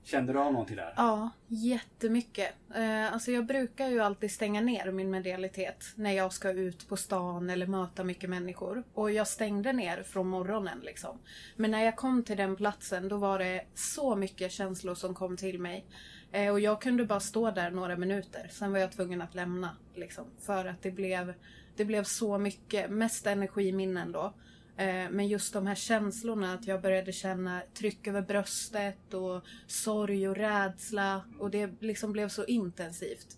kände 0.04 0.34
du 0.34 0.40
av 0.40 0.54
någonting 0.54 0.76
där? 0.76 0.94
Ja, 0.98 1.30
jättemycket. 1.48 2.54
Eh, 2.76 3.14
alltså 3.14 3.32
jag 3.32 3.46
brukar 3.46 3.88
ju 3.88 4.00
alltid 4.00 4.32
stänga 4.32 4.62
ner 4.62 4.92
min 4.92 5.10
medialitet 5.10 5.86
när 5.96 6.12
jag 6.12 6.34
ska 6.34 6.52
ut 6.52 6.88
på 6.88 6.98
stan 6.98 7.50
eller 7.50 7.68
möta 7.68 8.04
mycket 8.04 8.30
människor. 8.30 8.84
Och 8.94 9.12
jag 9.12 9.28
stängde 9.28 9.74
ner 9.74 10.04
från 10.04 10.28
morgonen 10.28 10.80
liksom. 10.80 11.20
Men 11.56 11.72
när 11.72 11.84
jag 11.84 11.96
kom 11.96 12.24
till 12.24 12.38
den 12.38 12.56
platsen 12.56 13.08
då 13.08 13.18
var 13.18 13.40
det 13.40 13.66
så 13.74 14.16
mycket 14.16 14.52
känslor 14.52 14.96
som 14.96 15.16
kom 15.16 15.38
till 15.38 15.60
mig. 15.60 15.86
Eh, 16.32 16.52
och 16.52 16.60
jag 16.60 16.82
kunde 16.82 17.06
bara 17.06 17.20
stå 17.20 17.52
där 17.52 17.72
några 17.72 17.96
minuter. 17.96 18.48
Sen 18.52 18.72
var 18.72 18.80
jag 18.80 18.92
tvungen 18.92 19.22
att 19.22 19.36
lämna. 19.36 19.78
Liksom, 19.96 20.26
för 20.40 20.66
att 20.66 20.82
det 20.82 20.92
blev, 20.92 21.34
det 21.76 21.86
blev 21.86 22.04
så 22.04 22.38
mycket. 22.38 22.92
Mest 22.92 23.28
energiminnen 23.28 24.12
då. 24.12 24.34
Eh, 24.78 25.10
Men 25.10 25.28
just 25.28 25.54
de 25.54 25.68
här 25.68 25.76
känslorna, 25.76 26.54
att 26.54 26.68
jag 26.68 26.82
började 26.82 27.12
känna 27.12 27.62
tryck 27.74 28.08
över 28.08 28.22
bröstet 28.22 29.14
och 29.14 29.44
sorg 29.68 30.30
och 30.30 30.36
rädsla. 30.36 31.26
Och 31.40 31.52
det 31.52 31.72
liksom 31.82 32.12
blev 32.12 32.30
så 32.30 32.46
intensivt. 32.46 33.38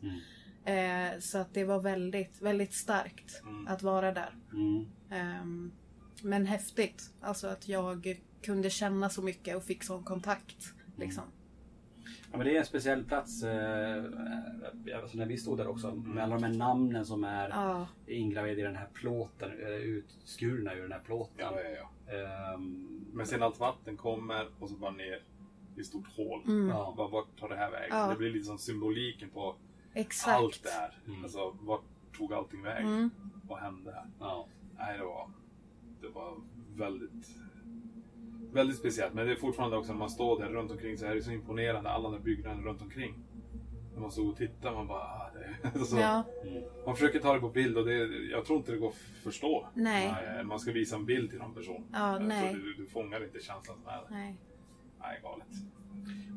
Eh, 0.65 1.19
Så 1.19 1.37
att 1.37 1.53
det 1.53 1.63
var 1.63 1.79
väldigt, 1.79 2.41
väldigt 2.41 2.73
starkt 2.73 3.41
att 3.67 3.81
vara 3.81 4.11
där. 4.11 4.35
Mm. 4.53 4.85
Ehm, 5.11 5.71
Men 6.21 6.45
häftigt. 6.45 7.13
Alltså 7.21 7.47
att 7.47 7.67
jag 7.67 8.21
kunde 8.41 8.69
känna 8.69 9.09
så 9.09 9.21
mycket 9.21 9.55
och 9.55 9.63
fick 9.63 9.83
sån 9.83 10.03
kontakt. 10.03 10.73
Liksom. 10.97 11.23
Ja, 12.33 12.37
men 12.37 12.47
det 12.47 12.55
är 12.55 12.59
en 12.59 12.65
speciell 12.65 13.03
plats. 13.03 13.43
Eh, 13.43 14.03
alltså 15.01 15.17
när 15.17 15.25
vi 15.25 15.37
stod 15.37 15.57
där 15.57 15.67
också 15.67 15.91
med 15.95 16.23
alla 16.23 16.35
de 16.35 16.43
här 16.43 16.53
namnen 16.53 17.05
som 17.05 17.23
är 17.23 17.49
Ja. 17.49 17.87
ingraverade 18.07 18.61
i 18.61 18.63
den 18.63 18.75
här 18.75 18.87
plåten, 18.93 19.51
eh, 19.61 19.67
utskurna 19.69 20.73
ur 20.75 20.81
den 20.81 20.91
här 20.91 20.99
plåten. 20.99 21.35
Ja, 21.37 21.53
ja, 21.63 21.69
ja. 21.69 22.13
Ehm, 22.13 22.89
Men 23.13 23.25
sen 23.25 23.43
allt 23.43 23.59
vatten 23.59 23.97
kommer 23.97 24.47
och 24.59 24.69
så 24.69 24.75
bara 24.75 24.91
ner 24.91 25.21
i 25.77 25.79
ett 25.79 25.85
stort 25.85 26.07
hål. 26.07 26.41
Ja. 26.69 26.93
Bara, 26.97 27.07
vart 27.07 27.39
tar 27.39 27.49
det 27.49 27.55
här 27.55 27.71
vägen? 27.71 27.97
Ja. 27.97 28.07
Det 28.09 28.15
blir 28.15 28.29
lite 28.31 28.45
som 28.45 28.57
symboliken 28.57 29.29
på 29.29 29.55
Exakt. 29.93 30.37
allt 30.37 30.63
det 30.63 30.69
här. 30.69 30.97
Alltså, 31.23 31.55
vart 31.61 31.83
tog 32.17 32.33
allting 32.33 32.61
vägen? 32.63 32.87
Mm. 32.87 33.09
Vad 33.49 33.59
hände 33.59 33.95
ja. 34.19 34.47
Nej, 34.77 34.97
det 34.97 35.03
var, 35.03 35.29
det 36.01 36.07
var 36.09 36.37
väldigt, 36.75 37.27
väldigt 38.53 38.77
speciellt. 38.77 39.13
Men 39.13 39.25
det 39.25 39.31
är 39.31 39.35
fortfarande 39.35 39.77
också 39.77 39.91
när 39.91 39.99
man 39.99 40.09
står 40.09 40.39
där 40.39 40.49
runt 40.49 40.71
omkring 40.71 40.97
så 40.97 41.05
är 41.05 41.15
det 41.15 41.21
så 41.21 41.31
imponerande. 41.31 41.89
Alla 41.89 42.09
de 42.09 42.23
byggnaderna 42.23 42.67
runt 42.67 42.81
omkring. 42.81 43.15
När 43.93 44.01
man 44.01 44.11
stod 44.11 44.29
och 44.29 44.37
tittade, 44.37 44.75
man 44.75 44.87
bara... 44.87 44.99
Ah, 44.99 45.31
alltså, 45.75 45.97
Ja. 45.97 46.23
Man 46.85 46.95
försöker 46.95 47.19
ta 47.19 47.33
det 47.33 47.39
på 47.39 47.49
bild 47.49 47.77
och 47.77 47.85
det, 47.85 47.93
jag 48.31 48.45
tror 48.45 48.57
inte 48.57 48.71
det 48.71 48.77
går 48.77 48.89
att 48.89 48.95
förstå. 49.23 49.67
Nej. 49.73 50.13
Man 50.43 50.59
ska 50.59 50.71
visa 50.71 50.95
en 50.95 51.05
bild 51.05 51.29
till 51.29 51.39
någon 51.39 51.53
person. 51.53 51.87
Ja, 51.93 52.19
nej. 52.19 52.53
Du, 52.53 52.73
du 52.73 52.85
fångar 52.85 53.23
inte 53.23 53.39
känslan 53.39 53.77
som 53.77 53.87
är 53.87 53.91
där. 53.91 54.07
Nej. 54.09 54.37
Nej, 55.03 55.19
galet. 55.23 55.47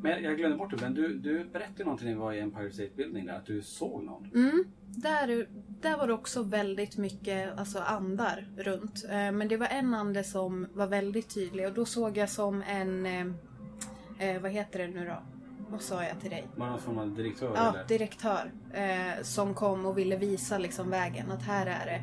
Men 0.03 0.23
jag 0.23 0.37
glömde 0.37 0.57
bort 0.57 0.71
det, 0.71 0.81
men 0.81 0.95
du, 0.95 1.19
du 1.19 1.45
berättade 1.45 1.85
någonting 1.85 2.07
när 2.07 2.15
vi 2.15 2.21
var 2.21 2.33
i 2.33 2.41
Empire 2.41 2.71
State 2.71 2.91
Building 2.97 3.27
där, 3.27 3.35
att 3.35 3.47
du 3.47 3.63
såg 3.63 4.05
någon. 4.05 4.31
Mm. 4.35 4.65
Där, 4.87 5.49
där 5.81 5.97
var 5.97 6.07
det 6.07 6.13
också 6.13 6.43
väldigt 6.43 6.97
mycket 6.97 7.59
alltså, 7.59 7.79
andar 7.79 8.49
runt. 8.57 9.05
Eh, 9.05 9.33
men 9.33 9.49
det 9.49 9.57
var 9.57 9.67
en 9.67 9.95
ande 9.95 10.25
som 10.25 10.67
var 10.73 10.87
väldigt 10.87 11.35
tydlig 11.35 11.67
och 11.67 11.73
då 11.73 11.85
såg 11.85 12.17
jag 12.17 12.31
som 12.31 12.63
en... 12.63 13.07
Eh, 13.07 13.27
eh, 14.19 14.43
vad 14.43 14.51
heter 14.51 14.79
det 14.79 14.89
nu 14.89 15.07
då? 15.07 15.36
Vad 15.69 15.83
sa 15.83 16.05
jag 16.05 16.21
till 16.21 16.31
dig? 16.31 16.49
Var 16.57 16.67
någon 16.67 16.81
form 16.81 16.99
av 16.99 17.15
direktör 17.15 17.53
Ja, 17.55 17.69
eller? 17.71 17.85
direktör. 17.85 18.53
Eh, 18.73 19.23
som 19.23 19.55
kom 19.55 19.87
och 19.87 19.99
ville 19.99 20.17
visa 20.17 20.59
liksom 20.59 20.91
vägen, 20.91 21.31
att 21.31 21.43
här 21.43 21.67
är 21.67 21.87
det. 21.87 22.03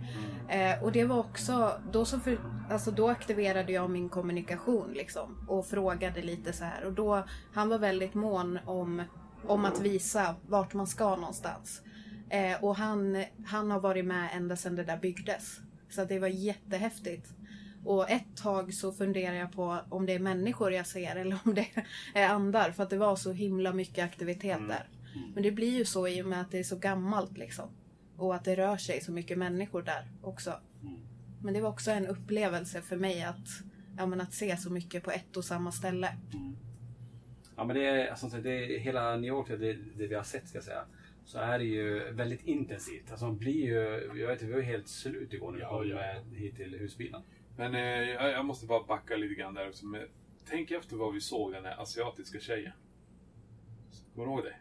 Mm. 0.49 0.77
Eh, 0.77 0.83
och 0.83 0.91
det 0.91 1.05
var 1.05 1.19
också, 1.19 1.79
då, 1.91 2.05
så 2.05 2.19
för, 2.19 2.39
alltså 2.69 2.91
då 2.91 3.09
aktiverade 3.09 3.71
jag 3.71 3.89
min 3.89 4.09
kommunikation 4.09 4.93
liksom. 4.93 5.45
Och 5.47 5.65
frågade 5.65 6.21
lite 6.21 6.53
så 6.53 6.63
här. 6.63 6.85
Och 6.85 6.93
då, 6.93 7.23
han 7.53 7.69
var 7.69 7.77
väldigt 7.79 8.13
mån 8.13 8.59
om, 8.65 9.03
om 9.47 9.65
att 9.65 9.79
visa 9.79 10.35
vart 10.47 10.73
man 10.73 10.87
ska 10.87 11.15
någonstans. 11.15 11.81
Eh, 12.29 12.63
och 12.63 12.75
han, 12.75 13.23
han 13.45 13.71
har 13.71 13.79
varit 13.79 14.05
med 14.05 14.29
ända 14.33 14.55
sedan 14.55 14.75
det 14.75 14.83
där 14.83 14.97
byggdes. 14.97 15.59
Så 15.89 16.05
det 16.05 16.19
var 16.19 16.27
jättehäftigt. 16.27 17.29
Och 17.85 18.09
ett 18.09 18.37
tag 18.37 18.73
så 18.73 18.91
funderar 18.91 19.35
jag 19.35 19.51
på 19.51 19.79
om 19.89 20.05
det 20.05 20.13
är 20.13 20.19
människor 20.19 20.71
jag 20.71 20.87
ser 20.87 21.15
eller 21.15 21.39
om 21.45 21.53
det 21.55 21.67
är 22.13 22.27
andar. 22.29 22.71
För 22.71 22.83
att 22.83 22.89
det 22.89 22.97
var 22.97 23.15
så 23.15 23.31
himla 23.31 23.73
mycket 23.73 24.05
aktivitet 24.05 24.67
där. 24.67 24.89
Men 25.33 25.43
det 25.43 25.51
blir 25.51 25.77
ju 25.77 25.85
så 25.85 26.07
i 26.07 26.21
och 26.21 26.25
med 26.25 26.41
att 26.41 26.51
det 26.51 26.59
är 26.59 26.63
så 26.63 26.75
gammalt 26.75 27.37
liksom. 27.37 27.69
Och 28.17 28.35
att 28.35 28.45
det 28.45 28.55
rör 28.55 28.77
sig 28.77 29.01
så 29.01 29.11
mycket 29.11 29.37
människor 29.37 29.81
där 29.81 30.07
också. 30.21 30.53
Men 31.43 31.53
det 31.53 31.61
var 31.61 31.69
också 31.69 31.91
en 31.91 32.07
upplevelse 32.07 32.81
för 32.81 32.97
mig 32.97 33.23
att, 33.23 33.47
ja, 33.97 34.05
men 34.05 34.21
att 34.21 34.33
se 34.33 34.57
så 34.57 34.69
mycket 34.71 35.03
på 35.03 35.11
ett 35.11 35.37
och 35.37 35.45
samma 35.45 35.71
ställe. 35.71 36.17
Ja 37.55 37.63
men 37.63 37.75
det 37.75 37.85
är, 37.85 38.07
alltså, 38.07 38.27
det 38.27 38.51
är 38.51 38.79
hela 38.79 39.15
New 39.15 39.27
York, 39.27 39.47
det, 39.47 39.73
det 39.97 40.07
vi 40.07 40.15
har 40.15 40.23
sett 40.23 40.47
ska 40.47 40.57
jag 40.57 40.65
säga. 40.65 40.85
Så 41.25 41.37
är 41.39 41.59
det 41.59 41.65
ju 41.65 42.11
väldigt 42.11 42.43
intensivt. 42.43 43.11
Alltså 43.11 43.25
man 43.25 43.37
blir 43.37 43.65
ju, 43.65 44.09
jag 44.19 44.27
vet 44.27 44.31
inte, 44.31 44.45
vi 44.45 44.53
var 44.53 44.61
helt 44.61 44.87
slut 44.87 45.33
igår 45.33 45.51
när 45.51 45.57
vi 45.57 45.63
Ja, 45.63 45.77
kom 45.77 45.89
ja. 45.89 46.37
hit 46.37 46.55
till 46.55 46.75
husbilen. 46.79 47.21
Men 47.57 47.75
eh, 47.75 47.81
jag, 47.81 48.31
jag 48.31 48.45
måste 48.45 48.65
bara 48.65 48.83
backa 48.83 49.15
lite 49.15 49.33
grann 49.35 49.53
där 49.53 49.69
också. 49.69 49.85
Men 49.85 50.07
tänk 50.49 50.71
efter 50.71 50.95
vad 50.95 51.13
vi 51.13 51.21
såg 51.21 51.51
den 51.51 51.65
här 51.65 51.81
asiatiska 51.81 52.39
tjejen. 52.39 52.73
Kommer 54.15 54.27
du 54.27 54.33
ihåg 54.33 54.43
det? 54.43 54.55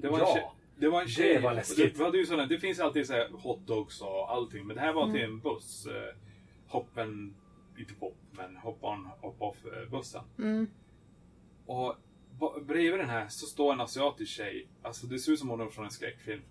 Det 0.00 0.08
var 0.08 0.18
en 0.18 0.24
Ja, 0.26 0.34
tjej. 0.34 0.50
Det 0.76 0.88
var 0.88 1.02
en 1.02 1.08
tjej. 1.08 1.34
det 1.34 1.40
var 1.40 1.54
läskigt. 1.54 1.98
Det, 1.98 2.04
hade 2.04 2.18
ju 2.18 2.26
sådana, 2.26 2.46
det 2.46 2.58
finns 2.58 2.80
alltid 2.80 3.06
så 3.06 3.12
här 3.12 3.28
hotdogs 3.28 4.00
och 4.00 4.32
allting. 4.32 4.66
Men 4.66 4.76
det 4.76 4.82
här 4.82 4.92
var 4.92 5.12
till 5.12 5.22
en 5.22 5.40
buss. 5.40 5.86
Eh, 5.86 6.16
hoppen, 6.66 7.34
inte 7.78 7.94
pop, 7.94 8.16
men 8.30 8.56
hop 8.56 8.78
on, 8.84 9.08
hop 9.20 9.42
off 9.42 9.56
eh, 9.64 9.90
bussen. 9.90 10.22
Mm. 10.38 10.66
Och 11.66 11.96
bredvid 12.62 13.00
den 13.00 13.08
här 13.08 13.28
så 13.28 13.46
står 13.46 13.72
en 13.72 13.80
asiatisk 13.80 14.32
tjej. 14.32 14.68
Alltså 14.82 15.06
det 15.06 15.18
ser 15.18 15.32
ut 15.32 15.38
som 15.38 15.48
hon 15.48 15.60
är 15.60 15.66
från 15.68 15.84
en 15.84 15.90
skräckfilm. 15.90 16.42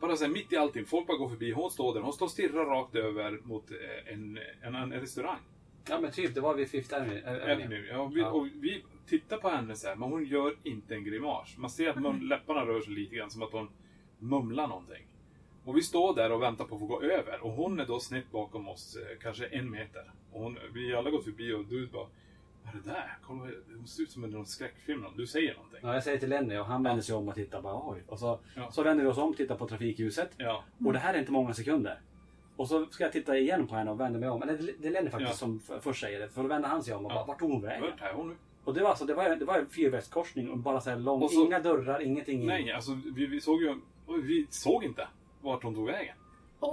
Bara 0.00 0.14
här, 0.14 0.28
mitt 0.28 0.52
i 0.52 0.56
allting. 0.56 0.84
Folk 0.84 1.06
bara 1.06 1.16
går 1.16 1.28
förbi. 1.28 1.52
Hon 1.52 1.70
står 1.70 1.94
där. 1.94 2.00
Hon 2.00 2.12
står 2.12 2.26
och 2.26 2.30
stirrar 2.32 2.64
rakt 2.64 2.94
över 2.94 3.40
mot 3.44 3.70
eh, 3.70 4.12
en, 4.14 4.38
en, 4.62 4.74
en 4.74 4.92
restaurang. 4.92 5.40
Ja 5.88 6.00
men 6.00 6.10
typ, 6.12 6.34
det 6.34 6.40
var 6.40 6.54
vid 6.54 6.68
Fifth 6.68 6.94
Avenue. 6.94 7.86
Ja, 7.90 7.98
och, 7.98 8.16
vi, 8.16 8.20
Ja. 8.20 8.30
och 8.30 8.46
vi 8.46 8.84
tittar 9.06 9.36
på 9.36 9.48
henne 9.48 9.76
så 9.76 9.88
här, 9.88 9.96
men 9.96 10.10
hon 10.10 10.24
gör 10.24 10.56
inte 10.62 10.94
en 10.94 11.04
grimas. 11.04 11.56
Man 11.56 11.70
ser 11.70 11.90
att 11.90 12.02
mun, 12.02 12.28
läpparna 12.28 12.66
rör 12.66 12.80
sig 12.80 12.92
lite 12.94 13.16
grann, 13.16 13.30
som 13.30 13.42
att 13.42 13.52
hon 13.52 13.68
mumlar 14.18 14.68
någonting. 14.68 15.06
Och 15.64 15.76
vi 15.76 15.82
står 15.82 16.14
där 16.14 16.32
och 16.32 16.42
väntar 16.42 16.64
på 16.64 16.74
att 16.74 16.80
få 16.80 16.86
gå 16.86 17.02
över. 17.02 17.44
Och 17.44 17.52
hon 17.52 17.80
är 17.80 17.86
då 17.86 18.00
snett 18.00 18.30
bakom 18.30 18.68
oss, 18.68 18.96
eh, 18.96 19.18
kanske 19.22 19.46
en 19.46 19.70
meter. 19.70 20.10
Och 20.32 20.42
hon, 20.42 20.58
vi 20.74 20.94
alla 20.94 21.10
gått 21.10 21.24
förbi 21.24 21.52
och 21.52 21.64
du 21.64 21.86
bara 21.86 22.06
Vad 22.72 22.82
är 22.82 22.86
det 22.86 22.90
där? 22.94 23.18
Kolla, 23.22 23.44
det 23.82 23.88
ser 23.88 24.02
ut 24.02 24.10
som 24.10 24.24
en 24.24 24.46
skräckfilm. 24.46 25.04
Du 25.16 25.26
säger 25.26 25.54
någonting. 25.54 25.78
Ja, 25.82 25.94
jag 25.94 26.04
säger 26.04 26.18
till 26.18 26.28
Lenny 26.28 26.56
och 26.58 26.66
han 26.66 26.82
vänder 26.82 27.02
sig 27.02 27.14
om 27.14 27.28
och 27.28 27.34
tittar 27.34 27.62
bara 27.62 27.90
oj. 27.90 28.02
Och 28.06 28.18
så, 28.18 28.38
Ja. 28.56 28.70
så 28.70 28.82
vänder 28.82 29.04
vi 29.04 29.10
oss 29.10 29.18
om 29.18 29.30
och 29.30 29.36
tittar 29.36 29.56
på 29.56 29.68
trafikljuset. 29.68 30.30
Ja. 30.36 30.64
Och 30.86 30.92
det 30.92 30.98
här 30.98 31.14
är 31.14 31.18
inte 31.18 31.32
många 31.32 31.54
sekunder. 31.54 32.00
Och 32.56 32.68
så 32.68 32.86
ska 32.86 33.04
jag 33.04 33.12
titta 33.12 33.38
igen 33.38 33.66
på 33.66 33.74
henne 33.74 33.90
och 33.90 34.00
vända 34.00 34.18
mig 34.18 34.28
om. 34.28 34.42
Eller 34.42 34.58
det- 34.58 34.72
det 34.78 34.88
är 34.88 34.92
Lenny 34.92 35.10
faktiskt 35.10 35.30
Ja. 35.30 35.36
som 35.36 35.60
först 35.80 36.00
säger 36.00 36.20
det. 36.20 36.28
För 36.28 36.42
då 36.42 36.48
vänder 36.48 36.68
han 36.68 36.82
sig 36.82 36.94
om 36.94 37.06
och 37.06 37.12
Ja. 37.12 37.14
bara, 37.14 37.24
vart 37.26 37.38
tog 37.38 37.50
hon 37.50 37.62
vägen? 37.62 37.82
Vart 37.82 38.00
är 38.00 38.12
hon 38.12 38.28
nu? 38.28 38.34
Och 38.64 38.74
det 38.74 38.82
var 38.82 38.88
alltså, 38.90 39.04
det 39.04 39.14
var, 39.14 39.36
det 39.36 39.44
var 39.44 39.58
en 39.58 39.68
fyrvägskorsning 39.68 40.50
och 40.50 40.58
bara 40.58 40.80
så 40.80 40.90
här 40.90 40.96
lång. 40.96 41.22
Och 41.22 41.30
så- 41.30 41.46
inga 41.46 41.60
dörrar, 41.60 42.00
ingenting. 42.02 42.46
Nej, 42.46 42.72
alltså 42.72 43.00
vi, 43.14 43.26
vi 43.26 43.40
såg 43.40 43.62
ju... 43.62 43.80
Vi 44.22 44.46
såg 44.50 44.84
inte 44.84 45.08
vart 45.42 45.62
hon 45.62 45.74
tog 45.74 45.86
vägen. 45.86 46.14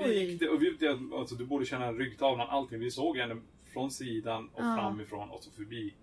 Vi 0.06 0.24
gick, 0.26 0.42
Oj! 0.42 0.50
och 0.50 0.62
vi, 0.62 0.78
alltså, 1.20 1.36
du 1.36 1.46
borde 1.46 1.66
känna 1.66 1.92
ryggtavlan, 1.92 2.48
allting. 2.50 2.80
Vi 2.80 2.92
såg 2.92 3.18
henne 3.18 3.36
från 3.76 3.92
sidan 3.92 4.50
och 4.54 4.62
Ja. 4.64 4.76
framifrån 4.80 5.30
och 5.30 5.44
så 5.44 5.52
förbi. 5.52 5.94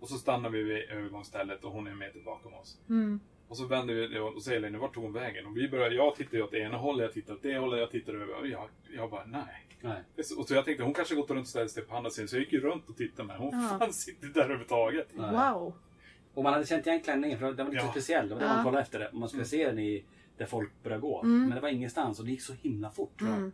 Och 0.00 0.08
så 0.08 0.14
stannar 0.18 0.50
vi 0.50 0.62
vid 0.62 0.90
övergångsstället 0.90 1.64
och 1.64 1.72
hon 1.72 1.86
är 1.86 1.90
en 1.90 1.98
meter 1.98 2.20
bakom 2.20 2.54
oss. 2.54 2.78
Mm. 2.88 3.20
Och 3.48 3.56
så 3.56 3.66
vänder 3.66 3.94
vi 3.94 4.18
och 4.18 4.42
säger 4.42 4.60
Lenny, 4.60 4.78
vart 4.78 4.94
tog 4.94 5.04
hon 5.04 5.12
vägen? 5.12 5.46
Och 5.46 5.56
vi 5.56 5.68
börjar, 5.68 5.90
jag 5.90 6.14
tittar 6.16 6.42
åt 6.42 6.50
det 6.50 6.58
ena 6.58 6.76
hållet, 6.76 7.04
jag 7.04 7.12
tittar 7.12 7.34
åt 7.34 7.42
det 7.42 7.58
hållet, 7.58 7.80
jag 7.80 7.90
tittar 7.90 8.14
över. 8.14 8.34
Och 8.40 8.46
jag, 8.48 8.68
jag 8.96 9.10
bara, 9.10 9.24
nej. 9.26 9.66
Nej. 9.80 10.02
Och 10.38 10.48
så 10.48 10.54
jag 10.54 10.64
tänkte, 10.64 10.84
hon 10.84 10.94
kanske 10.94 11.14
gått 11.14 11.30
runt 11.30 11.40
och 11.40 11.48
ställt 11.48 11.70
sig 11.70 11.82
på 11.82 11.96
andra 11.96 12.10
sidan. 12.10 12.28
Så 12.28 12.36
jag 12.36 12.40
gick 12.40 12.52
ju 12.52 12.60
runt 12.60 12.88
och 12.88 12.96
tittade 12.96 13.26
med 13.26 13.36
Hon 13.36 13.50
Ja. 13.70 13.78
fanns 13.78 14.08
inte 14.08 14.26
där 14.26 14.40
överhuvudtaget. 14.44 15.08
Nej. 15.12 15.30
Wow! 15.32 15.74
Och 16.34 16.42
man 16.42 16.52
hade 16.52 16.66
känt 16.66 16.86
igen 16.86 17.00
klänningen 17.00 17.38
för 17.38 17.52
den 17.52 17.66
var 17.66 17.72
lite 17.72 17.84
Ja. 17.86 17.90
speciell. 17.90 18.28
Det 18.28 18.34
var 18.34 18.40
det 18.42 18.46
Ja. 18.48 18.54
man 18.54 18.64
kollade 18.64 18.82
efter 18.82 18.98
det. 18.98 19.10
Man 19.12 19.28
skulle 19.28 19.44
se 19.44 19.66
den 19.66 19.78
i 19.78 20.04
där 20.36 20.46
folk 20.46 20.70
började 20.82 21.00
gå. 21.00 21.22
Mm. 21.22 21.40
Men 21.46 21.54
det 21.54 21.60
var 21.60 21.68
ingenstans 21.68 22.18
och 22.18 22.24
det 22.24 22.30
gick 22.30 22.42
så 22.42 22.52
himla 22.52 22.90
fort. 22.90 23.20
Mm. 23.20 23.52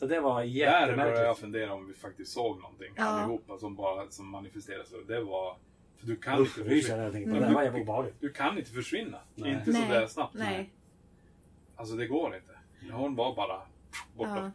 Så 0.00 0.06
det 0.06 0.20
var 0.20 0.30
Där 0.30 0.46
började 0.46 0.58
jag 0.58 0.88
jättemärkligt. 0.88 1.38
fundera 1.38 1.72
om 1.74 1.86
vi 1.86 1.94
faktiskt 1.94 2.32
såg 2.32 2.60
någonting 2.60 2.92
Ja. 2.96 3.04
allihopa 3.04 3.58
som 3.58 3.74
bara 3.76 4.10
som 4.10 4.28
manifesterades. 4.30 4.92
Och 4.92 5.06
Det 5.06 5.20
var... 5.20 5.56
För 5.96 6.06
du 6.06 6.16
kan 6.16 6.40
Usch, 6.40 6.58
inte 6.58 6.70
försvinna. 6.70 7.02
jag 7.02 7.12
tänkte 7.12 7.32
på. 7.32 7.38
Det 7.38 7.46
här 7.46 7.54
var 7.54 7.62
jävligt 7.62 7.82
obehagligt. 7.82 8.14
Du 8.20 8.32
kan 8.32 8.58
inte 8.58 8.70
försvinna. 8.70 9.18
Nej. 9.34 9.52
Inte 9.52 9.72
sådär 9.72 10.06
snabbt. 10.06 10.34
Nej. 10.34 10.70
Alltså 11.76 11.96
det 11.96 12.06
går 12.06 12.36
inte. 12.36 12.92
Hon 12.92 13.14
var 13.16 13.34
bara 13.36 13.62
borta. 14.16 14.36
Ja. 14.36 14.50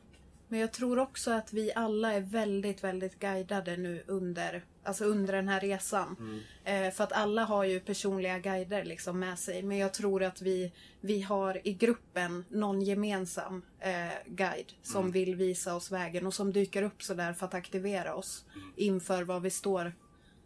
Men 0.47 0.59
jag 0.59 0.71
tror 0.71 0.99
också 0.99 1.31
att 1.31 1.53
vi 1.53 1.71
alla 1.75 2.13
är 2.13 2.21
väldigt, 2.21 2.83
väldigt 2.83 3.19
guidade 3.19 3.77
nu 3.77 4.03
under 4.07 4.63
Alltså 4.85 5.05
under 5.05 5.33
den 5.33 5.47
här 5.47 5.59
resan. 5.59 6.41
Eh, 6.63 6.91
för 6.91 7.03
att 7.03 7.11
alla 7.11 7.43
har 7.43 7.63
ju 7.63 7.79
personliga 7.79 8.39
guider 8.39 8.83
liksom 8.83 9.19
med 9.19 9.39
sig. 9.39 9.63
Men 9.63 9.77
jag 9.77 9.93
tror 9.93 10.23
att 10.23 10.41
vi, 10.41 10.71
vi 11.01 11.21
har 11.21 11.67
i 11.67 11.73
gruppen 11.73 12.45
någon 12.49 12.81
gemensam 12.81 13.61
eh, 13.79 14.13
guide 14.25 14.73
som 14.81 15.11
vill 15.11 15.35
visa 15.35 15.75
oss 15.75 15.91
vägen 15.91 16.27
och 16.27 16.33
som 16.33 16.53
dyker 16.53 16.83
upp 16.83 17.03
sådär 17.03 17.33
för 17.33 17.45
att 17.45 17.53
aktivera 17.53 18.15
oss 18.15 18.45
inför 18.75 19.23
vad 19.23 19.41
vi 19.41 19.49
står, 19.49 19.93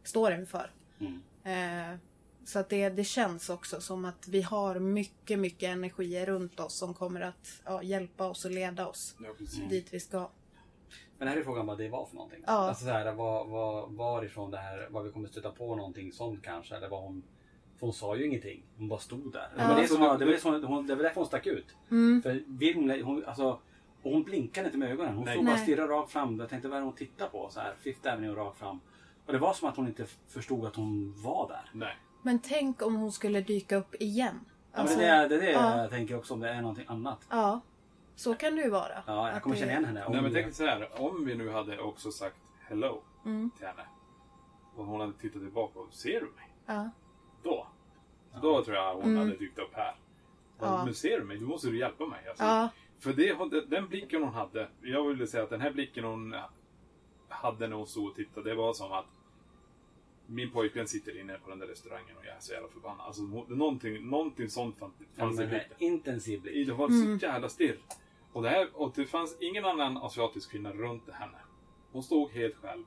står 0.03 0.33
inför. 0.33 0.71
Eh, 1.43 1.97
så 2.49 2.59
att 2.59 2.69
det, 2.69 2.89
det 2.89 3.03
känns 3.03 3.49
också 3.49 3.81
som 3.81 4.05
att 4.05 4.27
vi 4.27 4.41
har 4.41 4.79
mycket, 4.79 5.39
mycket 5.39 5.69
energier 5.69 6.25
runt 6.25 6.59
oss 6.59 6.73
som 6.73 6.93
kommer 6.93 7.21
att 7.21 7.61
ja, 7.65 7.83
hjälpa 7.83 8.27
oss 8.27 8.45
och 8.45 8.51
leda 8.51 8.87
oss 8.87 9.15
Ja, 9.19 9.45
dit 9.69 9.87
vi 9.93 9.99
ska. 9.99 10.29
Men 11.17 11.27
här 11.27 11.37
är 11.37 11.43
frågan 11.43 11.65
vad 11.65 11.77
det 11.77 11.89
var 11.89 12.05
för 12.05 12.15
någonting. 12.15 12.43
Ja. 12.47 12.53
Alltså 12.53 12.85
så 12.85 12.91
här, 12.91 13.13
var, 13.13 13.45
var, 13.45 13.87
varifrån 13.87 14.51
det 14.51 14.57
här, 14.57 14.87
vad 14.89 15.03
vi 15.03 15.11
kommer 15.11 15.27
stöta 15.27 15.51
på 15.51 15.75
någonting 15.75 16.11
sånt 16.11 16.43
kanske. 16.43 16.75
Eller 16.75 16.89
vad 16.89 17.01
hon, 17.01 17.23
för 17.79 17.85
hon 17.85 17.93
sa 17.93 18.15
ju 18.15 18.25
ingenting. 18.25 18.63
Hon 18.77 18.87
bara 18.87 18.99
stod 18.99 19.31
där. 19.33 19.49
Det 19.57 19.67
var 19.67 19.81
det 19.81 19.87
som 19.87 20.01
var, 20.01 20.17
det 20.17 20.25
var 20.25 20.33
som, 20.33 20.63
hon, 20.63 20.87
det 20.87 20.95
var 20.95 21.03
därför 21.03 21.21
hon 21.21 21.27
stack 21.27 21.47
ut. 21.47 21.75
Mm. 21.91 22.21
För 22.21 22.43
Vilm, 22.47 23.05
hon, 23.05 23.25
alltså, 23.25 23.59
och 24.01 24.11
hon 24.11 24.23
blinkade 24.23 24.65
inte 24.65 24.77
med 24.77 24.91
ögonen. 24.91 25.15
Hon 25.15 25.25
Nej. 25.25 25.35
stod 25.35 25.45
bara 25.45 25.53
och 25.53 25.59
stirrade 25.59 25.93
rakt 25.93 26.11
fram. 26.11 26.39
Jag 26.39 26.49
tänkte 26.49 26.67
vad 26.67 26.77
är 26.77 26.81
det 26.81 26.85
hon 26.85 26.95
tittar 26.95 27.27
på? 27.27 27.49
Så 27.49 27.59
här, 27.59 27.75
Fifth 27.79 28.13
Avenue 28.13 28.35
rakt 28.35 28.57
fram. 28.57 28.79
Och 29.25 29.33
det 29.33 29.39
var 29.39 29.53
som 29.53 29.69
att 29.69 29.75
hon 29.75 29.87
inte 29.87 30.05
förstod 30.27 30.65
att 30.65 30.75
hon 30.75 31.21
var 31.23 31.47
där. 31.47 31.69
Nej. 31.73 31.97
Men 32.21 32.39
tänk 32.39 32.81
om 32.81 32.95
hon 32.95 33.11
skulle 33.11 33.41
dyka 33.41 33.75
upp 33.75 33.95
igen. 34.01 34.39
Ja, 34.73 34.83
men 34.83 34.97
det 34.97 35.05
är 35.05 35.29
det, 35.29 35.35
är 35.35 35.39
det 35.39 35.51
ja. 35.51 35.77
jag 35.81 35.89
tänker 35.89 36.17
också 36.17 36.33
om 36.33 36.39
det 36.39 36.49
är 36.49 36.61
någonting 36.61 36.85
annat. 36.87 37.27
Ja, 37.29 37.59
så 38.15 38.33
kan 38.35 38.55
det 38.55 38.61
ju 38.61 38.69
vara. 38.69 39.03
Ja, 39.07 39.31
jag 39.31 39.43
kommer 39.43 39.55
det- 39.55 39.59
känna 39.59 39.71
igen 39.71 39.85
henne. 39.85 40.05
om 40.05 40.11
Nej 40.13 40.21
men 40.21 40.33
det- 40.33 40.41
tänk 40.41 40.53
så 40.55 40.65
här, 40.65 41.01
om 41.01 41.25
vi 41.25 41.35
nu 41.35 41.49
hade 41.49 41.79
också 41.79 42.11
sagt 42.11 42.37
hello 42.67 43.01
till 43.57 43.67
henne. 43.67 43.85
Och 44.75 44.85
hon 44.85 44.99
hade 45.01 45.13
tittat 45.13 45.41
tillbaka 45.41 45.79
och 45.79 45.93
ser 45.93 46.19
du 46.19 46.25
mig? 46.25 46.53
Ja. 46.65 46.89
Då. 47.43 47.67
Då 48.41 48.63
tror 48.63 48.75
jag 48.77 48.95
hon 48.95 49.17
hade 49.17 49.35
dykt 49.37 49.59
upp 49.59 49.73
här. 49.73 49.95
Ja. 50.59 50.85
Men 50.85 50.93
ser 50.93 51.19
du 51.19 51.25
mig? 51.25 51.37
Då 51.37 51.45
måste 51.45 51.67
du 51.67 51.77
hjälpa 51.79 52.05
mig. 52.05 52.27
Alltså, 52.29 52.43
Ja. 52.43 52.69
För 52.99 53.13
det, 53.13 53.65
den 53.67 53.87
blicken 53.87 54.23
hon 54.23 54.33
hade. 54.33 54.67
Jag 54.81 55.07
ville 55.07 55.27
säga 55.27 55.43
att 55.43 55.49
den 55.49 55.61
här 55.61 55.71
blicken 55.71 56.03
hon 56.03 56.35
hade 57.29 57.67
när 57.67 57.75
hon 57.75 57.87
stod 57.87 58.09
och 58.09 58.15
tittade. 58.15 58.49
Det 58.49 58.55
var 58.55 58.73
som 58.73 58.91
att 58.91 59.05
min 60.29 60.51
pojkvän 60.51 60.87
sitter 60.87 61.19
inne 61.19 61.37
på 61.43 61.49
den 61.49 61.59
där 61.59 61.67
restaurangen 61.67 62.17
och 62.17 62.25
jag 62.25 62.35
är 62.35 62.39
så 62.39 62.53
jävla 62.53 62.67
förbannad. 62.69 63.05
Alltså, 63.07 63.21
någonting, 63.47 64.09
någonting 64.09 64.49
sånt 64.49 64.77
fann- 64.79 64.91
fanns 65.17 65.39
i 65.39 65.43
en 65.43 65.49
blicken. 65.49 65.75
intensiv 65.79 66.41
blick. 66.41 66.67
Det 66.67 66.73
var 66.73 66.89
så 67.19 67.25
jävla 67.25 67.49
stirr. 67.49 67.79
Och 68.33 68.41
det, 68.43 68.49
här, 68.49 68.69
och 68.73 68.91
det 68.95 69.05
fanns 69.05 69.37
ingen 69.41 69.65
annan 69.65 69.97
asiatisk 69.97 70.51
kvinna 70.51 70.71
runt 70.71 71.09
henne. 71.09 71.37
Hon 71.91 72.03
stod 72.03 72.31
helt 72.31 72.55
själv. 72.55 72.83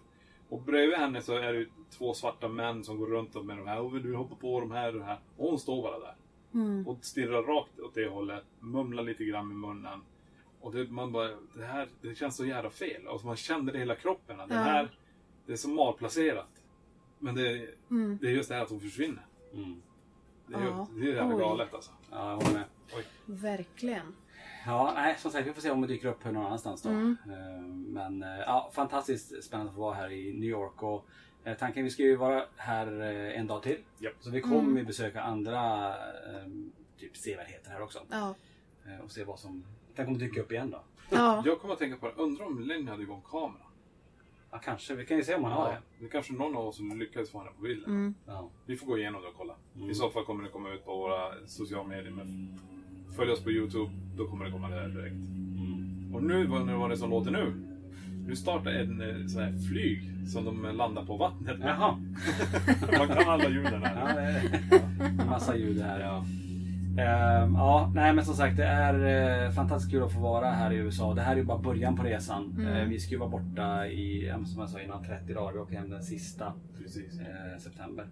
Och 0.48 0.62
bredvid 0.62 0.98
henne 0.98 1.22
så 1.22 1.36
är 1.36 1.52
det 1.52 1.66
två 1.90 2.14
svarta 2.14 2.48
män 2.48 2.84
som 2.84 2.98
går 2.98 3.06
runt 3.06 3.44
med 3.44 3.56
de 3.56 3.66
här. 3.66 3.80
Och 3.80 3.94
vill 3.94 4.02
du 4.02 4.14
hoppa 4.16 4.34
på 4.34 4.60
de 4.60 4.70
här 4.70 4.88
och 4.92 4.98
de 4.98 5.04
här. 5.04 5.20
Och 5.36 5.48
hon 5.50 5.58
står 5.58 5.82
bara 5.82 5.98
där. 5.98 6.14
Och 6.86 7.04
stirrar 7.04 7.42
rakt 7.42 7.80
åt 7.80 7.94
det 7.94 8.08
hållet. 8.08 8.44
Mumlar 8.60 9.02
lite 9.02 9.24
grann 9.24 9.48
med 9.48 9.56
munnen. 9.56 10.00
Och 10.60 10.72
det, 10.74 10.90
man 10.90 11.12
bara, 11.12 11.28
det 11.54 11.64
här 11.64 11.88
det 12.02 12.14
känns 12.14 12.36
så 12.36 12.46
jävla 12.46 12.70
fel. 12.70 13.06
Och 13.06 13.24
man 13.24 13.36
kände 13.36 13.72
det 13.72 13.76
i 13.76 13.80
hela 13.80 13.94
kroppen. 13.96 14.40
Att 14.40 14.48
Det 14.48 14.54
Ja. 14.54 14.60
här, 14.60 14.90
det 15.46 15.52
är 15.52 15.56
så 15.56 15.68
malplacerat. 15.70 16.51
Men 17.22 17.34
det, 17.34 17.68
det 18.20 18.26
är 18.26 18.30
just 18.32 18.48
det 18.48 18.54
här 18.54 18.62
att 18.62 18.70
hon 18.70 18.80
försvinner. 18.80 19.26
Mm. 19.54 19.82
Det 20.46 20.54
är, 20.54 20.60
Ja. 20.64 20.86
det 20.94 21.00
är 21.10 21.14
jävla 21.14 21.34
Oj. 21.34 21.40
galet 21.40 21.74
alltså. 21.74 21.90
Ja, 22.10 22.30
jag 22.30 22.36
håller 22.36 22.52
med. 22.58 22.64
Verkligen. 23.26 24.14
Ja, 24.66 24.92
nej, 24.96 25.16
som 25.18 25.30
sagt, 25.30 25.48
vi 25.48 25.52
får 25.52 25.60
se 25.60 25.70
om 25.70 25.80
det 25.80 25.86
dyker 25.86 26.08
upp 26.08 26.24
någon 26.24 26.36
annanstans 26.36 26.82
då. 26.82 26.88
Mm. 26.88 27.16
Eh, 27.26 27.62
Men 27.66 28.22
eh, 28.22 28.38
ja, 28.46 28.70
fantastiskt 28.74 29.44
spännande 29.44 29.70
att 29.70 29.76
få 29.76 29.80
vara 29.82 29.94
här 29.94 30.12
i 30.12 30.32
New 30.32 30.48
York. 30.48 30.82
Och 30.82 31.06
eh, 31.44 31.56
tanken 31.56 31.84
vi 31.84 31.90
ska 31.90 32.02
ju 32.02 32.16
vara 32.16 32.44
här 32.56 32.86
en 33.36 33.46
dag 33.46 33.62
till. 33.62 33.78
Japp. 33.98 34.14
Så 34.20 34.30
vi 34.30 34.40
kommer 34.40 34.80
ju 34.80 34.86
besöka 34.86 35.22
andra 35.22 35.88
eh, 35.88 36.46
typ 36.98 37.16
sevärdheter 37.16 37.70
här 37.70 37.82
också. 37.82 37.98
Ja. 38.10 38.34
Och 39.04 39.10
se 39.10 39.24
vad 39.24 39.38
som 39.38 39.64
kan 39.96 40.04
kommer 40.06 40.18
dyka 40.18 40.40
upp 40.40 40.52
igen 40.52 40.70
då. 40.70 40.82
Ja. 41.10 41.42
Jag 41.46 41.60
kommer 41.60 41.72
att 41.74 41.78
tänka 41.80 41.96
på 41.96 42.06
det. 42.06 42.12
Undrar 42.16 42.46
om 42.46 42.60
Lenny 42.60 42.90
hade 42.90 43.02
igång 43.02 43.22
kameran. 43.30 43.66
Ja, 44.52 44.58
kanske. 44.58 44.94
Vi 44.94 45.06
kan 45.06 45.16
ju 45.16 45.22
se 45.24 45.34
om 45.34 45.44
han 45.44 45.52
har 45.52 45.68
Ja, 45.68 45.72
det. 45.72 45.78
det 45.98 46.06
är 46.06 46.10
kanske 46.10 46.32
någon 46.32 46.56
av 46.56 46.66
oss 46.66 46.76
som 46.76 46.98
lyckades 46.98 47.30
få 47.30 47.38
henne 47.38 47.50
på 47.56 47.62
bilden. 47.62 47.90
Mm. 47.90 48.14
Ja. 48.26 48.48
Vi 48.66 48.76
får 48.76 48.86
gå 48.86 48.98
igenom 48.98 49.22
det 49.22 49.28
och 49.28 49.34
kolla. 49.36 49.54
I 49.90 49.94
så 49.94 50.10
fall 50.10 50.24
kommer 50.24 50.44
det 50.44 50.50
komma 50.50 50.70
ut 50.70 50.84
på 50.84 50.96
våra 50.96 51.46
sociala 51.46 51.88
medier. 51.88 52.10
Men 52.10 52.58
följ 53.16 53.30
oss 53.30 53.44
på 53.44 53.50
Youtube, 53.50 53.90
då 54.16 54.26
kommer 54.28 54.44
det 54.44 54.50
komma 54.50 54.68
där 54.68 54.88
direkt. 54.88 55.16
Och 56.14 56.22
nu, 56.22 56.46
vad 56.46 56.66
vad 56.66 56.78
var 56.78 56.88
det 56.88 56.96
som 56.96 57.10
låter 57.10 57.30
nu? 57.30 57.52
Nu 58.26 58.36
startar 58.36 58.70
en 58.70 59.00
eh, 59.00 59.26
sån 59.26 59.42
här 59.42 59.52
flyg 59.70 60.02
som 60.28 60.44
de 60.44 60.76
landar 60.76 61.04
på 61.04 61.16
vattnet. 61.16 61.56
Jaha. 61.60 61.96
Man 62.98 63.08
kan 63.08 63.28
alla 63.28 63.48
ljuden 63.48 63.82
Ja, 63.82 63.88
här. 63.88 64.14
det 64.70 64.76
är 64.76 65.08
en 65.08 65.16
massa 65.30 65.56
ljud 65.56 65.80
här. 65.82 66.00
Ja. 66.00 66.24
Ehm, 66.98 67.54
ja, 67.54 67.92
nej 67.94 68.14
men 68.14 68.24
som 68.24 68.34
sagt 68.34 68.56
det 68.56 68.64
är 68.64 69.44
eh, 69.44 69.50
fantastiskt 69.50 69.92
kul 69.92 70.02
att 70.02 70.12
få 70.12 70.20
vara 70.20 70.46
här 70.46 70.72
i 70.72 70.76
USA. 70.76 71.14
Det 71.14 71.20
här 71.20 71.32
är 71.32 71.36
ju 71.36 71.44
bara 71.44 71.58
början 71.58 71.96
på 71.96 72.02
resan. 72.02 72.66
Eh, 72.68 72.88
vi 72.88 73.00
ska 73.00 73.10
ju 73.10 73.18
vara 73.18 73.30
borta 73.30 73.86
i, 73.86 74.34
som 74.46 74.60
jag 74.60 74.70
sa 74.70 74.80
innan, 74.80 75.04
30 75.04 75.34
dagar. 75.34 75.52
Vi 75.52 75.58
åker 75.58 75.74
hem 75.74 75.90
den 75.90 76.02
sista 76.02 76.46
eh, 76.46 77.58
september. 77.58 78.08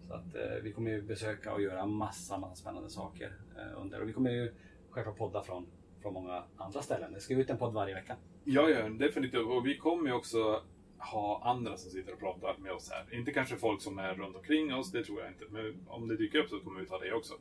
Så 0.00 0.14
att 0.14 0.36
vi 0.62 0.72
kommer 0.72 0.90
ju 0.90 1.02
besöka 1.02 1.52
och 1.52 1.62
göra 1.62 1.86
massa, 1.86 2.38
massa 2.38 2.54
spännande 2.54 2.90
saker 2.90 3.32
under. 3.76 4.02
Och 4.02 4.08
vi 4.08 4.12
kommer 4.12 4.30
ju 4.30 4.52
självklart 4.90 5.18
podda 5.18 5.42
från, 5.42 5.66
från 6.02 6.14
många 6.14 6.42
andra 6.56 6.82
ställen. 6.82 7.12
Det 7.12 7.20
ska 7.20 7.34
ut 7.34 7.50
en 7.50 7.58
podd 7.58 7.72
varje 7.72 7.94
vecka. 7.94 8.16
Ja, 8.44 8.68
ja, 8.68 8.88
definitivt. 8.88 9.46
Och 9.46 9.66
vi 9.66 9.78
kommer 9.78 10.06
ju 10.08 10.12
också 10.12 10.62
ha 10.98 11.42
andra 11.44 11.76
som 11.76 11.90
sitter 11.90 12.12
och 12.12 12.18
pratar 12.18 12.56
med 12.58 12.72
oss 12.72 12.90
här. 12.90 13.18
Inte 13.18 13.32
kanske 13.32 13.56
folk 13.56 13.82
som 13.82 13.98
är 13.98 14.14
runt 14.14 14.36
omkring 14.36 14.74
oss, 14.74 14.92
det 14.92 15.04
tror 15.04 15.20
jag 15.20 15.30
inte. 15.30 15.44
Men 15.50 15.74
om 15.86 16.08
det 16.08 16.16
dyker 16.16 16.38
upp 16.38 16.50
så 16.50 16.60
kommer 16.60 16.80
vi 16.80 16.86
ta 16.86 16.98
det 16.98 17.12
också. 17.12 17.34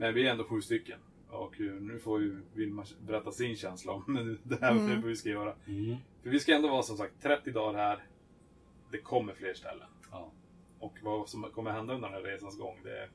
Men 0.00 0.14
vi 0.14 0.26
är 0.26 0.30
ändå 0.30 0.44
sju 0.44 0.60
stycken. 0.60 0.98
Och 1.30 1.60
eh, 1.60 1.72
nu 1.72 1.98
får 1.98 2.20
ju 2.20 2.40
Vilma 2.54 2.84
berätta 3.00 3.32
sin 3.32 3.56
känsla 3.56 3.92
om 3.92 4.38
det 4.42 4.60
här 4.60 4.74
det 4.74 5.08
vi 5.08 5.16
ska 5.16 5.28
göra. 5.28 5.54
För 6.22 6.30
vi 6.30 6.40
ska 6.40 6.54
ändå 6.54 6.68
vara 6.68 6.82
som 6.82 6.96
sagt 6.96 7.22
30 7.22 7.50
dagar 7.50 7.78
här. 7.78 8.04
Det 8.90 8.98
kommer 8.98 9.32
fler 9.32 9.54
ställen. 9.54 9.86
Ja. 10.10 10.32
Och 10.78 10.98
vad 11.02 11.28
som 11.28 11.42
kommer 11.42 11.70
hända 11.70 11.94
under 11.94 12.08
den 12.10 12.14
här 12.22 12.30
resans 12.32 12.58
gång, 12.58 12.76
det, 12.84 13.08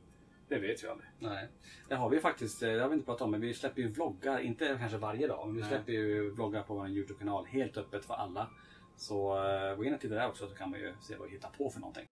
det 0.49 0.59
vet 0.59 0.83
vi 0.83 0.87
aldrig. 0.87 1.09
Nej, 1.19 1.47
det 1.89 1.95
har 1.95 2.09
vi 2.09 2.19
faktiskt. 2.19 2.63
eh, 2.63 2.69
Det 2.71 2.79
har 2.81 2.89
vi 2.89 2.93
inte 2.93 3.05
pratat 3.05 3.21
om, 3.21 3.31
men 3.31 3.41
vi 3.41 3.53
släpper 3.53 3.81
ju 3.81 3.87
vloggar. 3.87 4.39
Inte 4.39 4.77
kanske 4.79 4.97
varje 4.97 5.27
dag, 5.27 5.47
men 5.47 5.55
vi 5.55 5.61
Nej. 5.61 5.69
släpper 5.69 5.91
ju 5.91 6.29
vloggar 6.31 6.63
på 6.63 6.73
vår 6.75 6.87
Youtube-kanal. 6.89 7.45
Helt 7.45 7.77
öppet 7.77 8.05
för 8.05 8.13
alla. 8.13 8.49
Så 8.97 9.45
eh, 9.47 9.75
gå 9.75 9.83
in 9.85 9.93
och 9.93 9.99
titta 10.01 10.15
där 10.15 10.27
också 10.27 10.47
så 10.47 10.55
kan 10.55 10.69
man 10.69 10.79
ju 10.79 10.93
se 11.01 11.15
vad 11.15 11.27
vi 11.27 11.33
hittar 11.33 11.49
på 11.49 11.69
för 11.69 11.79
någonting. 11.79 12.05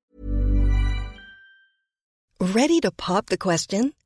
Ready 2.56 2.82
to 2.82 2.92
pop 3.08 3.26
the 3.28 3.38
question? 3.38 3.92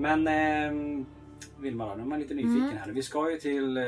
Men 0.00 0.26
eh, 0.28 1.04
Vilma 1.58 1.88
då, 1.88 1.94
nu 1.94 2.02
är 2.02 2.06
man 2.06 2.20
lite 2.20 2.34
nyfiken 2.34 2.78
här. 2.78 2.90
Vi 2.92 3.02
ska 3.02 3.30
ju 3.30 3.36
till 3.36 3.76
eh, 3.76 3.84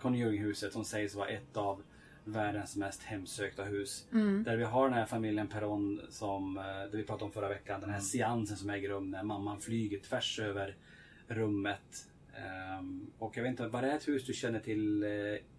Conjuringhuset 0.00 0.72
som 0.72 0.84
sägs 0.84 1.14
vara 1.14 1.28
ett 1.28 1.56
av 1.56 1.82
världens 2.24 2.76
mest 2.76 3.02
hemsökta 3.02 3.64
hus. 3.64 4.06
Mm. 4.12 4.44
Där 4.44 4.56
vi 4.56 4.64
har 4.64 4.88
den 4.88 4.98
här 4.98 5.06
familjen 5.06 5.46
Peron 5.46 6.00
som, 6.10 6.58
eh, 6.58 6.64
det 6.90 6.96
vi 6.96 7.02
pratade 7.02 7.24
om 7.24 7.32
förra 7.32 7.48
veckan. 7.48 7.80
Den 7.80 7.90
här 7.90 7.96
Mm. 7.96 8.04
seansen 8.04 8.56
som 8.56 8.70
äger 8.70 8.88
rum 8.88 9.10
när 9.10 9.22
mamman 9.22 9.60
flyger 9.60 9.98
tvärs 9.98 10.38
över 10.40 10.76
rummet. 11.28 12.06
Ehm, 12.36 13.10
och 13.18 13.36
jag 13.36 13.42
vet 13.42 13.50
inte, 13.50 13.66
var 13.68 13.82
det 13.82 13.92
ett 13.92 14.08
hus 14.08 14.26
du 14.26 14.32
känner 14.32 14.60
till 14.60 15.02
eh, 15.02 15.08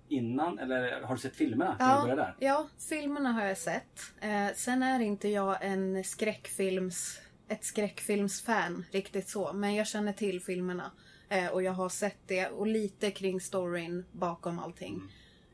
innan 0.07 0.59
eller 0.59 1.01
har 1.01 1.15
du 1.15 1.21
sett 1.21 1.35
filmerna? 1.35 1.75
Där? 2.15 2.35
ja, 2.39 2.67
filmerna 2.89 3.31
har 3.31 3.45
jag 3.45 3.57
sett. 3.57 3.99
Eh, 4.21 4.47
sen 4.55 4.83
är 4.83 4.99
inte 4.99 5.27
jag 5.29 5.57
en 5.61 6.03
skräckfilms, 6.03 7.21
ett 7.49 7.63
skräckfilmsfan 7.65 8.85
riktigt 8.91 9.29
så. 9.29 9.53
Men 9.53 9.75
jag 9.75 9.87
känner 9.87 10.13
till 10.13 10.41
filmerna. 10.41 10.91
Eh, 11.29 11.47
och 11.47 11.63
jag 11.63 11.71
har 11.71 11.89
sett 11.89 12.17
det 12.27 12.47
och 12.47 12.67
lite 12.67 13.11
kring 13.11 13.41
storyn 13.41 14.05
bakom 14.11 14.59
allting. 14.59 15.01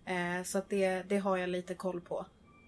Eh, 0.06 0.44
så 0.44 0.58
att 0.58 0.70
det, 0.70 1.04
det 1.04 1.18
har 1.18 1.38
jag 1.38 1.50
lite 1.50 1.76
koll 1.76 2.02
på. 2.02 2.26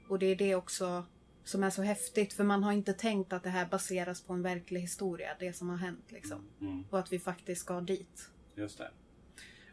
Och 0.10 0.20
det 0.20 0.26
är 0.26 0.36
det 0.36 0.56
också 0.56 1.04
som 1.44 1.64
är 1.64 1.70
så 1.70 1.82
häftigt 1.82 2.34
för 2.34 2.44
man 2.44 2.64
har 2.64 2.72
inte 2.72 2.94
tänkt 2.94 3.34
att 3.34 3.44
det 3.44 3.50
här 3.50 3.66
baseras 3.66 4.22
på 4.22 4.34
en 4.34 4.42
verklig 4.42 4.82
historia. 4.82 5.30
Det 5.40 5.54
som 5.54 5.70
har 5.70 5.78
hänt 5.78 6.06
liksom. 6.12 6.46
Mm. 6.62 6.84
Och 6.90 7.00
att 7.00 7.12
vi 7.14 7.20
faktiskt 7.20 7.62
ska 7.62 7.82
dit. 7.82 8.30
Just 8.56 8.78
det. 8.78 8.92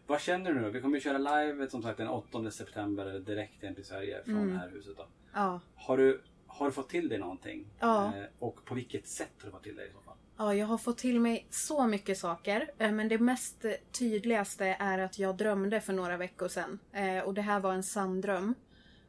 Vad 0.07 0.21
känner 0.21 0.53
du 0.55 0.61
nu? 0.61 0.71
Vi 0.71 0.81
kommer 0.81 0.95
ju 0.97 1.01
köra 1.01 1.19
live 1.19 1.71
som 1.71 1.83
sagt 1.83 1.99
den 1.99 2.09
8 2.09 2.51
september 2.51 3.19
direkt 3.19 3.63
hem 3.63 3.75
till 3.75 3.85
Sverige 3.85 4.25
från 4.25 4.37
Mm. 4.37 4.49
det 4.51 4.59
här 4.59 4.71
huset. 4.71 4.97
Då. 4.97 5.07
Ja. 5.33 5.61
Har, 5.75 5.97
du, 5.99 6.23
har 6.59 6.67
du 6.67 6.73
fått 6.73 6.89
till 6.89 7.09
dig 7.09 7.19
någonting? 7.19 7.67
Ja. 7.81 8.07
Eh, 8.07 8.25
och 8.39 8.65
på 8.65 8.75
vilket 8.75 9.07
sätt 9.09 9.31
har 9.39 9.47
du 9.47 9.51
fått 9.53 9.63
till 9.63 9.77
dig 9.77 9.89
i 9.89 9.93
så 9.93 10.01
fall? 10.01 10.15
Ja, 10.37 10.55
jag 10.55 10.67
har 10.67 10.79
fått 10.79 10.99
till 10.99 11.21
mig 11.21 11.47
så 11.51 11.87
mycket 11.87 12.19
saker. 12.19 12.71
eh, 12.79 12.93
Men 12.93 13.09
det 13.09 13.19
mest 13.19 13.65
tydligaste 13.99 14.77
är 14.79 14.99
att 14.99 15.19
jag 15.19 15.37
drömde 15.37 15.81
för 15.81 15.93
några 15.93 16.17
veckor 16.17 16.49
sedan. 16.49 16.79
Eh, 16.93 17.19
Och 17.19 17.35
det 17.35 17.43
här 17.43 17.61
var 17.61 17.73
en 17.73 17.83
sann 17.83 18.21
dröm. 18.21 18.55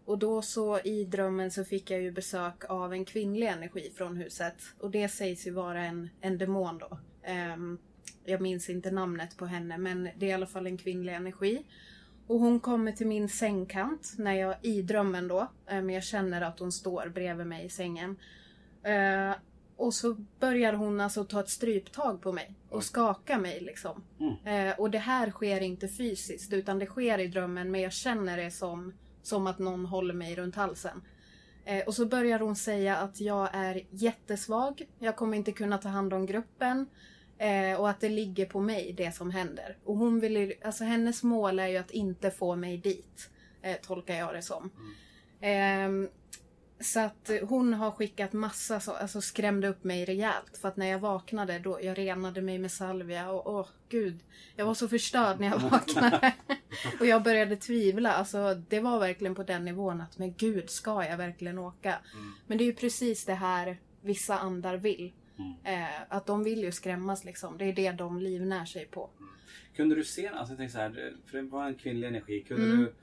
Och 0.05 0.17
då 0.19 0.41
så 0.41 0.79
i 0.79 1.05
drömmen 1.05 1.51
så 1.51 1.63
fick 1.65 1.91
jag 1.91 2.01
ju 2.01 2.11
besök 2.11 2.69
av 2.69 2.93
en 2.93 3.05
kvinnlig 3.05 3.47
energi 3.47 3.91
från 3.95 4.17
huset. 4.17 4.55
Och 4.79 4.91
det 4.91 5.09
sägs 5.09 5.47
ju 5.47 5.51
vara 5.51 5.85
en, 5.85 6.09
en 6.21 6.37
demon 6.37 6.77
då. 6.77 6.97
Ehm, 7.23 7.77
Jag 8.25 8.41
minns 8.41 8.69
inte 8.69 8.91
namnet 8.91 9.37
på 9.37 9.45
henne 9.45 9.77
men 9.77 10.03
det 10.17 10.25
är 10.25 10.29
i 10.29 10.33
alla 10.33 10.47
fall 10.47 10.67
en 10.67 10.77
kvinnlig 10.77 11.13
energi. 11.13 11.65
Och 12.27 12.39
hon 12.39 12.59
kommer 12.59 12.91
till 12.91 13.07
min 13.07 13.29
sängkant 13.29 14.13
när 14.17 14.33
jag 14.33 14.55
i 14.61 14.81
drömmen 14.81 15.27
då. 15.27 15.47
Men 15.65 15.89
jag 15.89 16.03
känner 16.03 16.41
att 16.41 16.59
hon 16.59 16.71
står 16.71 17.09
bredvid 17.09 17.47
mig 17.47 17.65
i 17.65 17.69
sängen. 17.69 18.17
Eh, 18.83 19.35
och 19.77 19.93
så 19.93 20.15
börjar 20.39 20.73
hon 20.73 21.01
alltså 21.01 21.23
ta 21.23 21.39
ett 21.39 21.49
stryptag 21.49 22.21
på 22.21 22.31
mig 22.31 22.55
och 22.69 22.83
skaka 22.83 23.37
mig 23.37 23.59
liksom. 23.61 24.03
Eh, 24.45 24.79
och 24.79 24.91
det 24.91 24.97
här 24.97 25.31
sker 25.31 25.61
inte 25.61 25.87
fysiskt 25.87 26.53
utan 26.53 26.79
det 26.79 26.85
sker 26.85 27.19
i 27.19 27.27
drömmen 27.27 27.71
men 27.71 27.81
jag 27.81 27.93
känner 27.93 28.37
det 28.37 28.51
som, 28.51 28.93
som 29.21 29.47
att 29.47 29.59
någon 29.59 29.85
håller 29.85 30.13
mig 30.13 30.35
runt 30.35 30.55
halsen. 30.55 31.01
Eh, 31.65 31.83
och 31.85 31.93
så 31.93 32.05
börjar 32.05 32.39
hon 32.39 32.55
säga 32.55 32.97
att 32.97 33.21
jag 33.21 33.49
är 33.53 33.81
jättesvag, 33.89 34.87
jag 34.99 35.15
kommer 35.15 35.37
inte 35.37 35.51
kunna 35.51 35.77
ta 35.77 35.89
hand 35.89 36.13
om 36.13 36.25
gruppen 36.25 36.87
eh, 37.37 37.79
och 37.79 37.89
att 37.89 37.99
det 37.99 38.09
ligger 38.09 38.45
på 38.45 38.59
mig 38.59 38.93
det 38.97 39.11
som 39.11 39.31
händer. 39.31 39.77
Och 39.83 39.97
hon 39.97 40.19
vill 40.19 40.53
alltså 40.63 40.83
hennes 40.83 41.23
mål 41.23 41.59
är 41.59 41.67
ju 41.67 41.77
att 41.77 41.91
inte 41.91 42.31
få 42.31 42.55
mig 42.55 42.77
dit, 42.77 43.29
eh, 43.61 43.75
tolkar 43.75 44.15
jag 44.15 44.33
det 44.33 44.41
som. 44.41 44.71
Ehm, 45.41 46.09
så 46.79 46.99
att 46.99 47.29
eh, 47.29 47.47
hon 47.47 47.73
har 47.73 47.91
skickat 47.91 48.33
massa, 48.33 48.79
så, 48.79 48.91
alltså 48.91 49.21
skrämde 49.21 49.67
upp 49.67 49.83
mig 49.83 50.05
rejält. 50.05 50.57
För 50.61 50.67
att 50.67 50.77
när 50.77 50.85
jag 50.85 50.99
vaknade 50.99 51.59
då, 51.59 51.79
jag 51.81 51.97
renade 51.97 52.41
mig 52.41 52.59
med 52.59 52.71
salvia 52.71 53.31
och 53.31 53.53
åh 53.55 53.67
gud. 53.89 54.19
Jag 54.55 54.65
var 54.65 54.73
så 54.73 54.87
förstörd 54.87 55.39
när 55.39 55.47
jag 55.47 55.59
vaknade. 55.71 56.33
och 56.99 57.05
jag 57.05 57.23
började 57.23 57.55
tvivla. 57.55 58.11
Alltså 58.11 58.53
det 58.69 58.79
var 58.79 58.99
verkligen 58.99 59.35
på 59.35 59.43
den 59.43 59.65
nivån 59.65 60.01
att 60.01 60.17
men 60.17 60.33
gud, 60.33 60.69
ska 60.69 61.05
jag 61.05 61.17
verkligen 61.17 61.57
åka? 61.57 61.95
Men 62.47 62.57
det 62.57 62.63
är 62.63 62.65
ju 62.65 62.75
precis 62.75 63.25
det 63.25 63.33
här 63.33 63.77
vissa 64.01 64.37
andar 64.37 64.77
vill. 64.77 65.13
Eh, 65.63 66.01
att 66.09 66.25
de 66.25 66.43
vill 66.43 66.59
ju 66.63 66.71
skrämmas 66.71 67.25
liksom. 67.25 67.57
Det 67.57 67.65
är 67.65 67.73
det 67.73 67.91
de 67.91 68.19
livnär 68.19 68.65
sig 68.65 68.85
på. 68.85 69.09
Kunde 69.75 69.95
du 69.95 70.03
se, 70.03 70.27
alltså 70.27 70.55
jag 70.55 70.71
så 70.71 70.77
här, 70.77 71.13
för 71.25 71.37
det 71.37 71.43
var 71.43 71.65
en 71.67 71.75
kvinnlig 71.75 72.07
energi. 72.07 72.41
Kunde, 72.47 72.63
Mm. 72.65 72.77
du, 72.79 72.93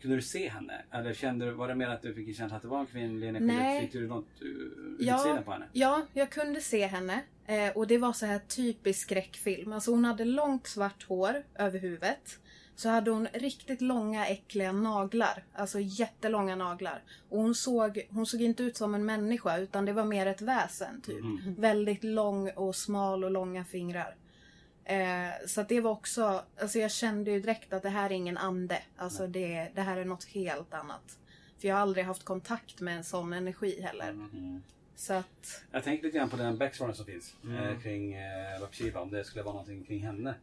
kunde 0.00 0.16
du 0.16 0.22
se 0.22 0.48
henne? 0.48 0.82
Eller 0.90 1.14
kände 1.14 1.46
du, 1.46 1.52
var 1.52 1.68
det 1.68 1.74
mer 1.74 1.88
att 1.88 2.02
du 2.02 2.14
fick 2.14 2.28
en 2.28 2.34
känsla 2.34 2.56
att 2.56 2.62
det 2.62 2.68
var 2.68 2.80
en 2.80 2.86
kvinnlig 2.86 3.28
energi? 3.28 3.46
Nej. 3.46 3.80
Fick 3.80 3.92
du 3.92 4.08
något 4.08 4.42
uh, 4.42 4.96
Ja, 4.98 5.42
på 5.44 5.52
henne? 5.52 5.66
ja, 5.72 6.02
jag 6.12 6.30
kunde 6.30 6.60
se 6.60 6.86
henne. 6.86 7.22
Eh, 7.46 7.70
och 7.74 7.86
det 7.86 7.98
var 7.98 8.12
så 8.12 8.26
här 8.26 8.38
typisk 8.38 9.00
skräckfilm. 9.00 9.72
Alltså 9.72 9.90
hon 9.90 10.04
hade 10.04 10.24
långt 10.24 10.66
svart 10.66 11.04
hår 11.08 11.42
över 11.54 11.78
huvudet. 11.78 12.38
Så 12.74 12.88
hade 12.88 13.10
hon 13.10 13.28
riktigt 13.32 13.80
långa 13.80 14.26
äckliga 14.26 14.72
naglar. 14.72 15.44
Alltså 15.54 15.80
jättelånga 15.80 16.56
naglar. 16.56 17.02
Och 17.28 17.38
hon 17.38 17.54
såg, 17.54 18.06
hon 18.10 18.26
såg 18.26 18.42
inte 18.42 18.62
ut 18.62 18.76
som 18.76 18.94
en 18.94 19.06
människa 19.06 19.58
utan 19.58 19.84
det 19.84 19.92
var 19.92 20.04
mer 20.04 20.26
ett 20.26 20.40
väsen 20.42 21.00
typ. 21.00 21.20
Mm. 21.20 21.54
Väldigt 21.58 22.04
lång 22.04 22.50
och 22.50 22.76
smal 22.76 23.24
och 23.24 23.30
långa 23.30 23.64
fingrar. 23.64 24.14
Eh, 24.88 25.46
så 25.46 25.60
att 25.60 25.68
det 25.68 25.80
var 25.80 25.90
också, 25.90 26.42
alltså 26.60 26.78
jag 26.78 26.90
kände 26.90 27.30
ju 27.30 27.40
direkt 27.40 27.72
att 27.72 27.82
det 27.82 27.88
här 27.88 28.10
är 28.10 28.14
ingen 28.14 28.36
ande. 28.38 28.82
Alltså 28.96 29.26
det, 29.26 29.68
det 29.74 29.80
här 29.80 29.96
är 29.96 30.04
något 30.04 30.24
helt 30.24 30.74
annat. 30.74 31.18
För 31.58 31.68
jag 31.68 31.74
har 31.74 31.82
aldrig 31.82 32.04
haft 32.04 32.24
kontakt 32.24 32.80
med 32.80 32.96
en 32.96 33.04
sån 33.04 33.32
energi 33.32 33.80
heller. 33.82 34.08
Mm. 34.10 34.62
Så 34.96 35.12
att, 35.14 35.62
Jag 35.72 35.84
tänkte 35.84 36.06
lite 36.06 36.18
grann 36.18 36.30
på 36.30 36.36
den 36.36 36.58
backstoryn 36.58 36.94
som 36.94 37.06
finns 37.06 37.34
Mm. 37.44 37.56
eh, 37.68 37.80
kring 37.80 38.14
eh, 38.14 38.60
Bathsheba. 38.60 39.00
Om 39.00 39.10
det 39.10 39.24
skulle 39.24 39.42
vara 39.42 39.52
någonting 39.52 39.84
kring 39.84 40.06
henne. 40.06 40.34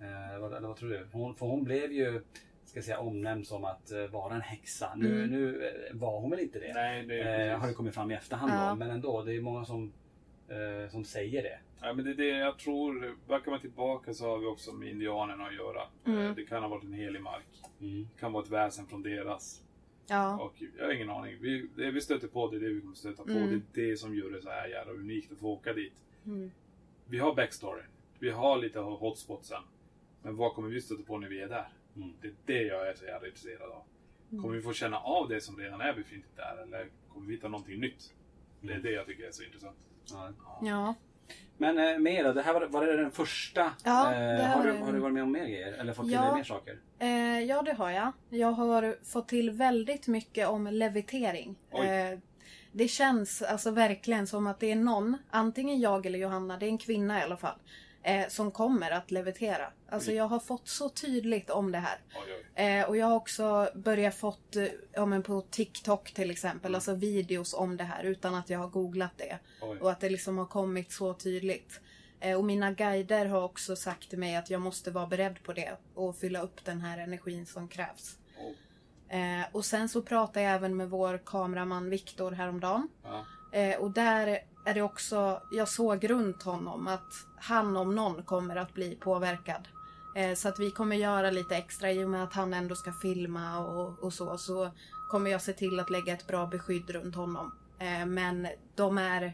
Eh, 0.00 0.38
vad, 0.40 0.52
eller 0.56 0.68
vad 0.68 0.76
tror 0.76 0.88
du? 0.90 1.08
Hon, 1.12 1.34
för 1.34 1.46
hon 1.46 1.64
blev 1.64 1.92
ju 1.92 2.22
ska 2.64 2.78
jag 2.78 2.84
säga, 2.84 2.98
omnämnd 2.98 3.46
som 3.46 3.64
att 3.64 3.90
eh, 3.90 4.04
vara 4.06 4.34
en 4.34 4.40
häxa. 4.40 4.94
Nu, 4.96 5.18
Mm. 5.24 5.30
nu 5.30 5.66
eh, 5.68 5.96
var 5.96 6.20
hon 6.20 6.30
väl 6.30 6.40
inte 6.40 6.58
det. 6.58 6.72
Nej, 6.74 7.06
det 7.06 7.20
är 7.20 7.50
eh, 7.52 7.58
har 7.58 7.68
det 7.68 7.74
kommit 7.74 7.94
fram 7.94 8.10
i 8.10 8.14
efterhand 8.14 8.52
Ja. 8.54 8.68
då. 8.70 8.74
Men 8.76 8.90
ändå, 8.90 9.22
det 9.22 9.36
är 9.36 9.40
många 9.40 9.64
som, 9.64 9.92
eh, 10.48 10.90
som 10.90 11.04
säger 11.04 11.42
det. 11.42 11.58
Ja, 11.80 11.92
men 11.94 12.04
det 12.04 12.10
är 12.10 12.14
det 12.14 12.28
jag 12.38 12.58
tror. 12.58 13.16
Backar 13.28 13.50
man 13.50 13.60
tillbaka 13.60 14.14
så 14.14 14.26
har 14.26 14.38
vi 14.38 14.46
också 14.46 14.72
med 14.72 14.88
indianerna 14.88 15.46
att 15.46 15.54
göra. 15.54 15.82
Mm. 16.06 16.18
Eh, 16.18 16.34
Det 16.34 16.44
kan 16.44 16.62
ha 16.62 16.68
varit 16.68 16.84
en 16.84 16.92
helig 16.92 17.22
mark. 17.22 17.62
Mm. 17.80 18.08
Det 18.14 18.20
kan 18.20 18.32
vara 18.32 18.44
ett 18.44 18.50
väsen 18.50 18.86
från 18.86 19.02
deras. 19.02 19.62
ja. 20.06 20.38
Och 20.40 20.62
jag 20.78 20.84
har 20.84 20.92
ingen 20.92 21.10
aning. 21.10 21.36
Vi, 21.40 21.68
det 21.76 21.90
vi 21.90 22.00
stöter 22.00 22.28
på 22.28 22.50
det 22.50 22.56
är 22.56 22.60
det 22.60 22.68
vi 22.68 22.80
kommer 22.80 22.94
stöta 22.94 23.24
på. 23.24 23.30
Mm. 23.30 23.62
Det 23.72 23.82
är 23.82 23.86
det 23.90 23.96
som 23.96 24.14
gör 24.16 24.30
det 24.30 24.42
så 24.42 24.50
här 24.50 24.68
jävla 24.68 24.92
unikt 24.92 25.32
att 25.32 25.38
få 25.38 25.48
åka 25.48 25.72
dit. 25.72 25.94
Mm. 26.26 26.50
Vi 27.06 27.18
har 27.18 27.34
backstory. 27.34 27.82
Vi 28.18 28.30
har 28.30 28.58
lite 28.58 28.78
hotspotsen. 28.78 29.62
Men 30.22 30.36
vad 30.36 30.52
kommer 30.54 30.68
vi 30.68 30.80
stöta 30.80 31.02
på 31.02 31.18
när 31.18 31.28
vi 31.28 31.40
är 31.40 31.48
där? 31.48 31.68
Mm. 31.96 32.12
Det 32.20 32.28
är 32.28 32.34
det 32.46 32.62
jag 32.62 32.88
är 32.88 32.94
så 32.94 33.04
jävla 33.04 33.26
intresserad 33.28 33.70
av. 33.70 33.82
Kommer 34.42 34.54
vi 34.56 34.62
få 34.62 34.72
känna 34.72 34.98
av 34.98 35.28
det 35.28 35.40
som 35.40 35.56
redan 35.56 35.80
är 35.80 35.92
befintligt 35.94 36.36
där? 36.36 36.62
Eller 36.62 36.88
kommer 37.12 37.26
vi 37.26 37.34
hitta 37.34 37.48
någonting 37.48 37.80
nytt? 37.80 38.14
Det 38.60 38.72
är 38.72 38.78
det 38.78 38.90
jag 38.90 39.06
tycker 39.06 39.24
är 39.24 39.30
så 39.30 39.42
intressant. 39.42 39.76
Ja. 40.10 40.28
Ja. 40.62 40.94
Men 41.60 41.78
eh, 41.78 41.98
mer 41.98 42.24
då? 42.24 42.32
Det 42.32 42.42
här 42.42 42.54
var, 42.54 42.66
var 42.66 42.86
det 42.86 42.96
den 42.96 43.10
första? 43.10 43.72
Ja, 43.84 44.12
eh, 44.14 44.20
det 44.20 44.46
har, 44.46 44.64
du, 44.66 44.72
har 44.72 44.92
du 44.92 44.98
varit 44.98 45.14
med 45.14 45.22
om 45.22 45.32
mer 45.32 45.40
grejer? 45.44 45.72
Eller 45.72 45.92
fått 45.92 46.04
till 46.06 46.14
Ja. 46.14 46.22
dig 46.24 46.34
mer 46.34 46.44
saker? 46.44 46.78
Eh, 46.98 47.40
ja, 47.40 47.62
det 47.62 47.72
har 47.72 47.90
jag. 47.90 48.12
Jag 48.28 48.52
har 48.52 48.96
fått 49.04 49.28
till 49.28 49.50
väldigt 49.50 50.06
mycket 50.06 50.48
om 50.48 50.66
levitering. 50.66 51.56
Eh, 51.72 52.18
det 52.72 52.88
känns 52.88 53.42
alltså 53.42 53.70
verkligen 53.70 54.26
som 54.26 54.46
att 54.46 54.60
det 54.60 54.72
är 54.72 54.76
någon, 54.76 55.16
antingen 55.30 55.80
jag 55.80 56.06
eller 56.06 56.18
Johanna, 56.18 56.56
det 56.56 56.66
är 56.66 56.70
en 56.70 56.78
kvinna 56.78 57.20
i 57.20 57.22
alla 57.22 57.36
fall, 57.36 57.58
eh, 58.08 58.28
som 58.28 58.50
kommer 58.50 58.90
att 58.90 59.10
levitera. 59.10 59.72
Alltså 59.88 60.10
Oj. 60.10 60.16
jag 60.16 60.24
har 60.28 60.38
fått 60.38 60.68
så 60.68 60.88
tydligt 60.88 61.50
om 61.50 61.72
det 61.72 61.78
här. 61.78 61.98
Eh, 62.54 62.88
och 62.88 62.96
jag 62.96 63.06
har 63.06 63.16
också 63.16 63.68
börjat 63.74 64.14
fått, 64.14 64.56
eh, 64.56 64.66
ja 64.92 65.06
men 65.06 65.22
på 65.22 65.40
TikTok 65.50 66.12
till 66.12 66.30
exempel, 66.30 66.70
Mm. 66.70 66.74
alltså 66.74 66.94
videos 66.94 67.54
om 67.54 67.76
det 67.76 67.84
här 67.84 68.04
utan 68.04 68.34
att 68.34 68.50
jag 68.50 68.58
har 68.58 68.68
googlat 68.68 69.12
det. 69.16 69.38
Oj. 69.62 69.78
Och 69.80 69.90
att 69.90 70.00
det 70.00 70.08
liksom 70.08 70.38
har 70.38 70.46
kommit 70.46 70.92
så 70.92 71.14
tydligt. 71.14 71.80
Eh, 72.20 72.36
och 72.38 72.44
mina 72.44 72.72
guider 72.72 73.26
har 73.26 73.42
också 73.42 73.76
sagt 73.76 74.08
till 74.10 74.18
mig 74.18 74.36
att 74.36 74.50
jag 74.50 74.60
måste 74.60 74.90
vara 74.90 75.06
beredd 75.06 75.42
på 75.42 75.52
det 75.52 75.76
och 75.94 76.16
fylla 76.16 76.40
upp 76.40 76.64
den 76.64 76.80
här 76.80 76.98
energin 76.98 77.46
som 77.46 77.68
krävs. 77.68 78.18
Oh. 78.38 78.52
Eh, 79.18 79.46
och 79.52 79.64
sen 79.64 79.88
så 79.88 80.02
pratade 80.02 80.42
jag 80.42 80.54
även 80.54 80.76
med 80.76 80.90
vår 80.90 81.20
kameraman 81.24 81.90
Viktor 81.90 82.32
häromdagen. 82.32 82.88
Ja. 83.04 83.24
Eh, 83.52 83.76
och 83.78 83.90
där 83.90 84.38
är 84.68 84.74
det 84.74 84.82
också, 84.82 85.42
jag 85.50 85.68
såg 85.68 86.10
runt 86.10 86.42
honom 86.42 86.88
att 86.88 87.26
han 87.36 87.76
om 87.76 87.94
någon 87.94 88.22
kommer 88.22 88.56
att 88.56 88.74
bli 88.74 88.94
påverkad. 88.94 89.68
Eh, 90.16 90.34
så 90.34 90.48
att 90.48 90.58
vi 90.58 90.70
kommer 90.70 90.96
göra 90.96 91.30
lite 91.30 91.56
extra 91.56 91.92
i 91.92 92.04
och 92.04 92.10
med 92.10 92.24
att 92.24 92.32
han 92.32 92.54
ändå 92.54 92.74
ska 92.74 92.92
filma 92.92 93.58
och, 93.58 93.98
och 93.98 94.12
så. 94.12 94.38
Så 94.38 94.70
kommer 95.10 95.30
jag 95.30 95.42
se 95.42 95.52
till 95.52 95.80
att 95.80 95.90
lägga 95.90 96.12
ett 96.12 96.26
bra 96.26 96.46
beskydd 96.46 96.90
runt 96.90 97.14
honom. 97.14 97.52
Eh, 97.78 98.06
men 98.06 98.48
de 98.74 98.98
är, 98.98 99.32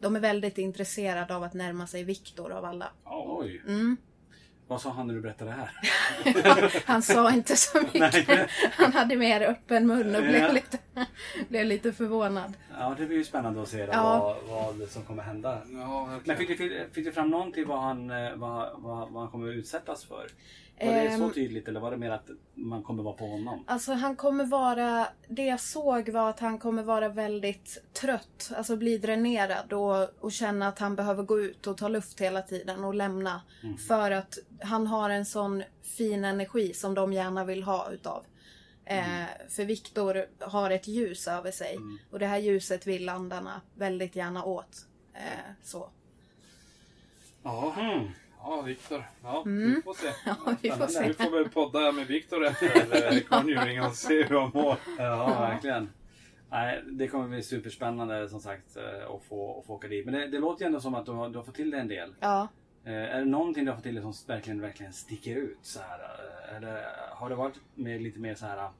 de 0.00 0.16
är 0.16 0.20
väldigt 0.20 0.58
intresserade 0.58 1.36
av 1.36 1.42
att 1.42 1.54
närma 1.54 1.86
sig 1.86 2.04
Viktor 2.04 2.52
av 2.52 2.64
alla. 2.64 2.90
Oj! 3.04 3.62
Mm. 3.66 3.96
Vad 4.68 4.80
sa 4.80 4.90
han 4.90 5.06
när 5.06 5.14
du 5.14 5.20
berättade 5.20 5.50
det 5.50 5.56
här? 5.56 5.70
han, 6.86 7.02
sa 7.02 7.32
inte 7.32 7.56
så 7.56 7.80
mycket. 7.92 8.50
Han 8.72 8.92
hade 8.92 9.16
mer 9.16 9.40
öppen 9.40 9.86
mun 9.86 10.16
och 10.16 10.22
blev 10.22 10.52
lite... 10.52 10.78
Blev 11.48 11.66
lite 11.66 11.92
förvånad. 11.92 12.52
Ja, 12.78 12.94
det 12.98 13.06
blir 13.06 13.16
ju 13.16 13.24
spännande 13.24 13.62
att 13.62 13.68
se 13.68 13.86
då, 13.86 13.92
Ja. 13.92 14.36
vad, 14.48 14.74
vad 14.76 14.88
som 14.88 15.02
kommer 15.02 15.22
hända. 15.22 15.62
Ja, 15.72 16.06
Men 16.06 16.14
verkligen. 16.14 16.38
fick 16.46 16.58
du, 16.58 16.88
fick 16.92 17.04
du 17.04 17.12
fram 17.12 17.30
någonting 17.30 17.66
vad 17.68 17.80
han, 17.80 18.10
eh, 18.10 18.34
vad, 18.36 18.70
vad, 18.80 19.10
vad 19.10 19.22
han 19.22 19.30
kommer 19.30 19.52
utsättas 19.52 20.04
för? 20.04 20.28
Var 20.80 20.92
det 20.92 21.16
så 21.16 21.24
Ehm. 21.24 21.30
tydligt 21.32 21.68
eller 21.68 21.80
var 21.80 21.90
det 21.90 21.96
mer 21.96 22.10
att 22.10 22.28
man 22.54 22.82
kommer 22.82 23.02
vara 23.02 23.14
på 23.14 23.26
honom? 23.26 23.64
Alltså 23.66 23.92
han 23.92 24.16
kommer 24.16 24.44
vara, 24.46 25.06
det 25.28 25.44
jag 25.46 25.60
såg 25.60 26.08
var 26.08 26.30
att 26.30 26.40
han 26.40 26.58
kommer 26.58 26.82
vara 26.82 27.08
väldigt 27.08 27.82
trött, 28.00 28.50
alltså 28.56 28.76
bli 28.76 28.98
dränerad 28.98 29.72
och, 29.72 30.24
och 30.24 30.32
känna 30.32 30.68
att 30.68 30.78
han 30.78 30.96
behöver 30.96 31.22
gå 31.22 31.40
ut 31.40 31.66
och 31.66 31.76
ta 31.76 31.88
luft 31.88 32.20
hela 32.20 32.42
tiden 32.42 32.84
och 32.84 32.94
lämna. 32.94 33.40
För 33.88 34.10
att 34.10 34.38
han 34.62 34.86
har 34.86 35.10
en 35.10 35.24
sån 35.24 35.62
fin 35.82 36.24
energi 36.24 36.74
som 36.74 36.94
de 36.94 37.12
gärna 37.12 37.44
vill 37.44 37.62
ha 37.62 37.90
utav. 37.92 38.24
Eh, 38.90 39.24
för 39.48 39.64
Viktor 39.64 40.26
har 40.40 40.70
ett 40.70 40.88
ljus 40.88 41.28
över 41.28 41.50
sig 41.50 41.78
och 42.10 42.18
det 42.18 42.26
här 42.26 42.38
ljuset 42.38 42.86
vill 42.86 43.08
andarna 43.08 43.60
väldigt 43.74 44.16
gärna 44.16 44.44
åt. 44.44 44.86
Eh, 45.14 45.22
så. 45.62 45.90
Ja, 47.42 47.74
Mm. 47.78 48.08
ja 48.40 48.62
Viktor. 48.62 49.04
Ja, 49.22 49.42
Mm. 49.46 49.74
vi 49.74 49.82
får 49.82 49.94
se. 49.94 50.08
Ja, 50.26 50.54
vi 50.62 50.70
får 50.70 50.86
se. 50.86 51.06
Vi 51.08 51.14
får 51.14 51.30
väl 51.30 51.48
podda 51.48 51.92
med 51.92 52.06
Viktor 52.06 52.46
efter 52.46 53.12
eh, 53.14 53.20
Conjuring 53.28 53.82
och 53.82 53.94
se 53.94 54.22
hur 54.22 54.40
han 54.40 54.50
mår. 54.54 54.76
Ja, 54.98 55.26
verkligen. 55.40 55.90
Nej, 56.50 56.82
det 56.86 57.08
kommer 57.08 57.28
bli 57.28 57.42
superspännande 57.42 58.28
som 58.28 58.40
sagt 58.40 58.76
eh, 58.76 59.10
att 59.10 59.22
få, 59.28 59.60
att 59.60 59.66
få 59.66 59.74
åka 59.74 59.88
dit. 59.88 60.04
Men 60.04 60.14
det, 60.14 60.26
det 60.28 60.38
låter 60.38 60.64
ju 60.64 60.66
ändå 60.66 60.80
som 60.80 60.94
att 60.94 61.06
du 61.06 61.12
har, 61.12 61.28
du 61.28 61.36
har 61.38 61.44
fått 61.44 61.54
till 61.54 61.70
det 61.70 61.78
en 61.78 61.88
del. 61.88 62.14
Ja. 62.20 62.48
Eh, 62.88 63.14
är 63.14 63.18
det 63.18 63.24
någonting 63.24 63.64
du 63.64 63.70
har 63.70 63.76
fått 63.76 63.84
till 63.84 63.94
det 63.94 64.02
som 64.02 64.12
verkligen, 64.26 64.60
verkligen 64.60 64.92
sticker 64.92 65.36
ut? 65.36 65.58
Så 65.62 65.80
här, 65.80 65.98
eh, 65.98 66.56
eller 66.56 66.84
har 67.14 67.28
det 67.30 67.34
varit 67.36 67.60
med 67.74 68.02
lite 68.02 68.18
mer 68.18 68.34
så 68.34 68.46
här 68.46 68.70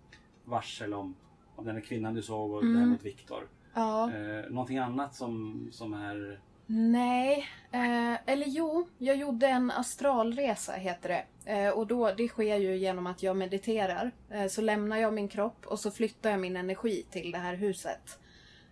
varsel 0.44 0.94
om, 0.94 1.14
om 1.56 1.64
den 1.64 1.74
här 1.74 1.82
kvinnan 1.82 2.14
du 2.14 2.22
såg 2.22 2.52
och 2.52 2.62
det 2.62 2.68
här 2.68 2.76
Mm. 2.76 2.90
mot 2.90 3.04
Viktor? 3.04 3.48
Ja. 3.74 4.10
Eh, 4.12 4.50
någonting 4.50 4.78
annat 4.78 5.14
som, 5.14 5.68
som 5.72 5.92
är... 5.94 6.40
Nej, 6.66 7.46
eh, 7.72 8.30
eller 8.32 8.46
jo, 8.46 8.88
jag 8.98 9.16
gjorde 9.16 9.46
en 9.46 9.70
astralresa 9.70 10.72
heter 10.72 11.08
det. 11.08 11.52
Eh, 11.52 11.70
och 11.70 11.86
då, 11.86 12.12
det 12.12 12.28
sker 12.28 12.56
ju 12.56 12.76
genom 12.76 13.06
att 13.06 13.22
jag 13.22 13.36
mediterar. 13.36 14.10
Eh, 14.30 14.46
så 14.46 14.60
lämnar 14.60 14.96
jag 14.96 15.14
min 15.14 15.28
kropp 15.28 15.66
och 15.66 15.78
så 15.78 15.90
flyttar 15.90 16.30
jag 16.30 16.40
min 16.40 16.56
energi 16.56 17.06
till 17.10 17.30
det 17.30 17.38
här 17.38 17.54
huset. 17.54 18.18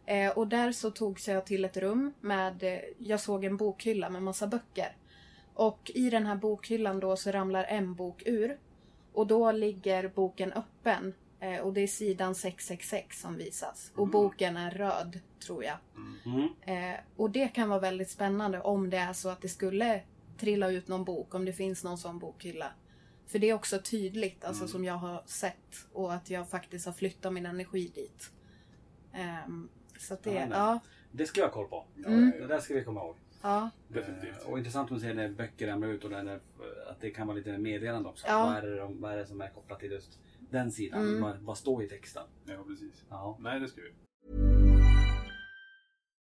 Eh, 0.07 0.31
och 0.31 0.47
där 0.49 0.73
så 0.73 0.91
togs 0.91 1.29
jag 1.29 1.47
till 1.47 1.65
ett 1.65 1.77
rum 1.77 2.13
med, 2.21 2.63
eh, 2.63 2.79
jag 2.99 3.21
såg 3.21 3.45
en 3.45 3.57
bokhylla 3.57 4.11
med 4.11 4.23
massa 4.23 4.47
böcker. 4.47 4.97
Och 5.57 5.91
i 5.95 6.11
den 6.11 6.27
här 6.27 6.37
bokhyllan 6.37 7.01
då 7.01 7.17
så 7.17 7.31
ramlar 7.31 7.65
en 7.65 7.95
bok 7.95 8.23
ur. 8.27 8.59
Och 9.13 9.27
då 9.27 9.53
ligger 9.53 10.09
boken 10.09 10.53
öppen. 10.53 11.15
Eh, 11.41 11.59
och 11.59 11.73
det 11.73 11.81
är 11.81 11.87
sidan 11.87 12.35
666 12.35 13.21
som 13.21 13.37
visas. 13.37 13.93
Och 13.95 14.09
boken 14.09 14.57
är 14.57 14.71
röd, 14.71 15.21
tror 15.47 15.65
jag. 15.65 15.77
Mm. 16.27 16.49
Eh, 16.61 17.01
och 17.17 17.31
det 17.31 17.49
kan 17.49 17.69
vara 17.69 17.81
väldigt 17.81 18.11
spännande 18.11 18.61
om 18.61 18.91
det 18.91 18.97
är 18.97 19.13
så 19.13 19.29
att 19.29 19.41
det 19.41 19.49
skulle 19.49 20.03
trilla 20.39 20.71
ut 20.71 20.89
någon 20.89 21.05
bok, 21.05 21.35
om 21.35 21.45
det 21.45 21.53
finns 21.53 21.85
någon 21.85 21.99
sån 21.99 22.19
bokhylla. 22.19 22.73
För 23.27 23.39
det 23.39 23.51
är 23.51 23.55
också 23.55 23.79
tydligt, 23.79 24.45
alltså 24.45 24.69
som 24.69 24.85
jag 24.85 24.95
har 24.95 25.23
sett. 25.27 25.89
Och 25.93 26.15
att 26.15 26.31
jag 26.31 26.49
faktiskt 26.49 26.87
har 26.87 26.93
flyttat 26.93 27.33
min 27.33 27.47
energi 27.47 27.93
dit. 27.95 28.31
Ehm, 29.13 29.69
så 29.99 30.15
att 30.15 30.23
det, 30.23 30.49
ja. 30.51 30.81
Det 31.13 31.27
ska 31.27 31.41
jag 31.41 31.49
ha 31.49 31.55
koll 31.55 31.69
på. 31.69 31.85
Mm. 32.07 32.31
Det 32.31 32.47
där 32.47 32.59
ska 32.59 32.75
vi 32.75 32.85
komma 32.85 33.01
ihåg. 33.01 33.17
Ja. 33.47 33.71
Definitivt. 33.89 34.45
Och 34.47 34.59
intressant 34.59 34.93
att 34.93 35.01
se 35.01 35.15
när 35.15 35.29
böcker 35.29 35.67
ramlar 35.67 35.89
ut 35.89 36.05
och 36.05 36.11
det- 36.11 36.41
att 36.91 37.01
det 37.01 37.11
kan 37.11 37.27
vara 37.27 37.37
lite 37.37 37.59
meddelande 37.59 38.09
också. 38.09 38.27
Ja. 38.27 38.45
Vad, 38.47 38.57
är 38.57 38.63
det, 38.71 38.77
de- 38.77 39.01
vad 39.01 39.13
är 39.13 39.17
det 39.17 39.27
som 39.27 39.41
är 39.41 39.49
kopplat 39.49 39.81
till 39.81 39.91
just 39.93 40.19
den 40.51 40.71
sidan? 40.73 41.01
Mm. 41.09 41.21
Vad, 41.23 41.37
vad 41.39 41.59
står 41.59 41.83
i 41.83 41.89
texten? 41.89 42.23
Ja, 42.45 42.65
precis. 42.69 43.05
Ja. 43.11 43.37
Nej, 43.41 43.61
det 43.61 43.69
ska 43.69 43.81
vi. 43.81 45.16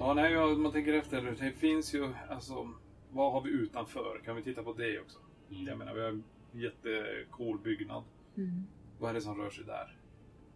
Ja, 0.00 0.14
nej, 0.14 0.56
man 0.56 0.72
tänker 0.72 0.92
efter. 0.92 1.22
Det 1.22 1.52
finns 1.52 1.94
ju, 1.94 2.12
alltså, 2.28 2.68
vad 3.10 3.32
har 3.32 3.40
vi 3.40 3.50
utanför? 3.50 4.20
Kan 4.24 4.36
vi 4.36 4.42
titta 4.42 4.62
på 4.62 4.72
det 4.72 5.00
också? 5.00 5.18
Jag 5.48 5.78
menar, 5.78 5.94
vi 5.94 6.00
har 6.00 6.08
en 6.08 6.24
jättecool 6.52 7.58
byggnad. 7.58 8.04
Vad 8.98 9.10
är 9.10 9.14
det 9.14 9.20
som 9.20 9.38
rör 9.38 9.50
sig 9.50 9.64
där? 9.64 9.96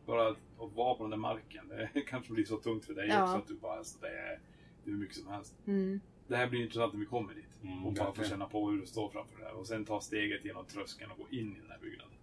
Bara 0.07 0.28
att, 0.28 0.37
vara 0.74 0.94
på 0.94 1.02
den 1.04 1.11
där 1.11 1.16
marken, 1.16 1.68
det 1.94 2.00
kanske 2.07 2.33
blir 2.33 2.44
så 2.44 2.57
tungt 2.57 2.85
för 2.85 2.94
dig 2.94 3.09
Ja. 3.09 3.22
också 3.24 3.37
att 3.37 3.46
du 3.46 3.54
bara, 3.54 3.78
alltså, 3.78 3.98
det 4.00 4.09
är, 4.09 4.40
det 4.85 4.90
är 4.90 4.92
hur 4.92 5.00
mycket 5.00 5.16
som 5.16 5.28
helst. 5.28 5.54
Mm. 5.66 6.00
Det 6.28 6.37
här 6.37 6.48
blir 6.48 6.62
intressant 6.62 6.92
när 6.92 7.00
vi 7.00 7.07
kommer 7.07 7.35
dit. 7.35 7.59
Mm, 7.62 7.87
och 7.87 7.92
bara 7.92 8.04
få 8.04 8.04
verkligen. 8.04 8.30
känna 8.30 8.46
på 8.46 8.70
hur 8.70 8.80
det 8.80 8.87
står 8.87 9.09
framför 9.09 9.38
det 9.38 9.44
här. 9.44 9.54
Och 9.54 9.66
sen 9.66 9.85
ta 9.85 10.00
steget 10.00 10.44
genom 10.44 10.64
tröskeln 10.66 11.11
och 11.11 11.18
gå 11.18 11.26
in 11.30 11.57
i 11.57 11.61
den 11.61 11.70
här 11.70 11.78
byggnaden. 11.78 12.14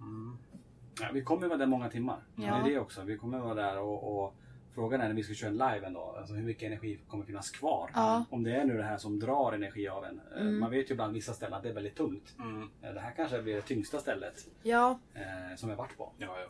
Mm. 0.00 0.36
Ja, 1.00 1.10
vi 1.12 1.22
kommer 1.22 1.46
vara 1.48 1.58
där 1.58 1.66
många 1.66 1.88
timmar. 1.90 2.22
Ja. 2.36 2.42
Det 2.42 2.48
är 2.48 2.64
det 2.64 2.78
också. 2.78 3.02
Vi 3.02 3.16
kommer 3.18 3.38
vara 3.38 3.54
där 3.54 3.78
och, 3.80 4.24
och 4.24 4.34
frågan 4.74 5.00
är 5.00 5.08
när 5.08 5.14
vi 5.14 5.22
ska 5.22 5.34
köra 5.34 5.50
en 5.50 5.56
live 5.56 5.86
en 5.86 5.92
dag. 5.92 6.16
Alltså 6.18 6.34
hur 6.34 6.42
mycket 6.42 6.62
energi 6.62 6.98
kommer 7.08 7.24
finnas 7.24 7.50
kvar? 7.50 7.90
Ja. 7.94 8.24
Om 8.30 8.42
det 8.42 8.56
är 8.56 8.64
nu 8.64 8.76
det 8.76 8.82
här 8.82 8.96
som 8.98 9.18
drar 9.20 9.52
energi 9.52 9.88
av 9.88 10.04
en. 10.04 10.20
Eh, 10.36 10.40
Mm. 10.42 10.58
Man 10.60 10.70
vet 10.70 10.90
ju 10.90 10.92
ibland 10.92 11.12
vissa 11.14 11.32
ställen 11.32 11.54
att 11.54 11.62
det 11.62 11.68
är 11.68 11.72
väldigt 11.74 11.96
tungt. 11.96 12.34
Eh, 12.82 12.92
Det 12.94 13.00
här 13.00 13.12
kanske 13.16 13.42
blir 13.42 13.54
det 13.54 13.62
tyngsta 13.62 13.98
stället 13.98 14.46
Ja, 14.62 14.98
eh, 15.14 15.56
som 15.56 15.68
jag 15.70 15.76
varit 15.76 15.96
på. 15.96 16.12
Ja, 16.18 16.26
ja. 16.40 16.46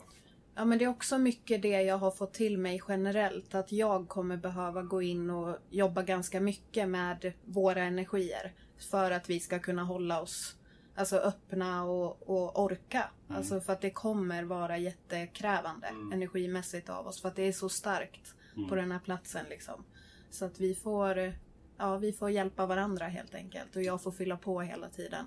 Ja 0.55 0.65
men 0.65 0.77
det 0.77 0.85
är 0.85 0.89
också 0.89 1.17
mycket 1.17 1.61
det 1.61 1.81
jag 1.81 1.97
har 1.97 2.11
fått 2.11 2.33
till 2.33 2.57
mig 2.57 2.81
generellt. 2.87 3.55
Att 3.55 3.71
jag 3.71 4.07
kommer 4.07 4.37
behöva 4.37 4.81
gå 4.81 5.01
in 5.01 5.29
och 5.29 5.57
jobba 5.69 6.03
ganska 6.03 6.39
mycket 6.41 6.89
med 6.89 7.33
våra 7.45 7.83
energier. 7.83 8.53
För 8.91 9.11
att 9.11 9.29
vi 9.29 9.39
ska 9.39 9.59
kunna 9.59 9.83
hålla 9.83 10.21
oss 10.21 10.55
Alltså 10.95 11.15
öppna 11.17 11.83
och, 11.83 12.29
och 12.29 12.63
orka. 12.63 13.09
Mm. 13.27 13.37
Alltså 13.37 13.61
för 13.61 13.73
att 13.73 13.81
det 13.81 13.89
kommer 13.89 14.43
vara 14.43 14.77
jättekrävande 14.77 15.87
energimässigt 16.13 16.89
av 16.89 17.07
oss. 17.07 17.21
För 17.21 17.29
att 17.29 17.35
det 17.35 17.43
är 17.47 17.51
så 17.51 17.69
starkt 17.69 18.35
Mm. 18.55 18.69
på 18.69 18.75
den 18.75 18.91
här 18.91 18.99
platsen 18.99 19.45
liksom. 19.49 19.83
Så 20.29 20.45
att 20.45 20.59
vi 20.59 20.75
får, 20.75 21.33
ja, 21.77 21.97
vi 21.97 22.13
får 22.13 22.29
hjälpa 22.29 22.65
varandra 22.65 23.05
helt 23.05 23.35
enkelt. 23.35 23.75
Och 23.75 23.83
jag 23.83 24.03
får 24.03 24.11
fylla 24.11 24.37
på 24.37 24.61
hela 24.61 24.89
tiden. 24.89 25.25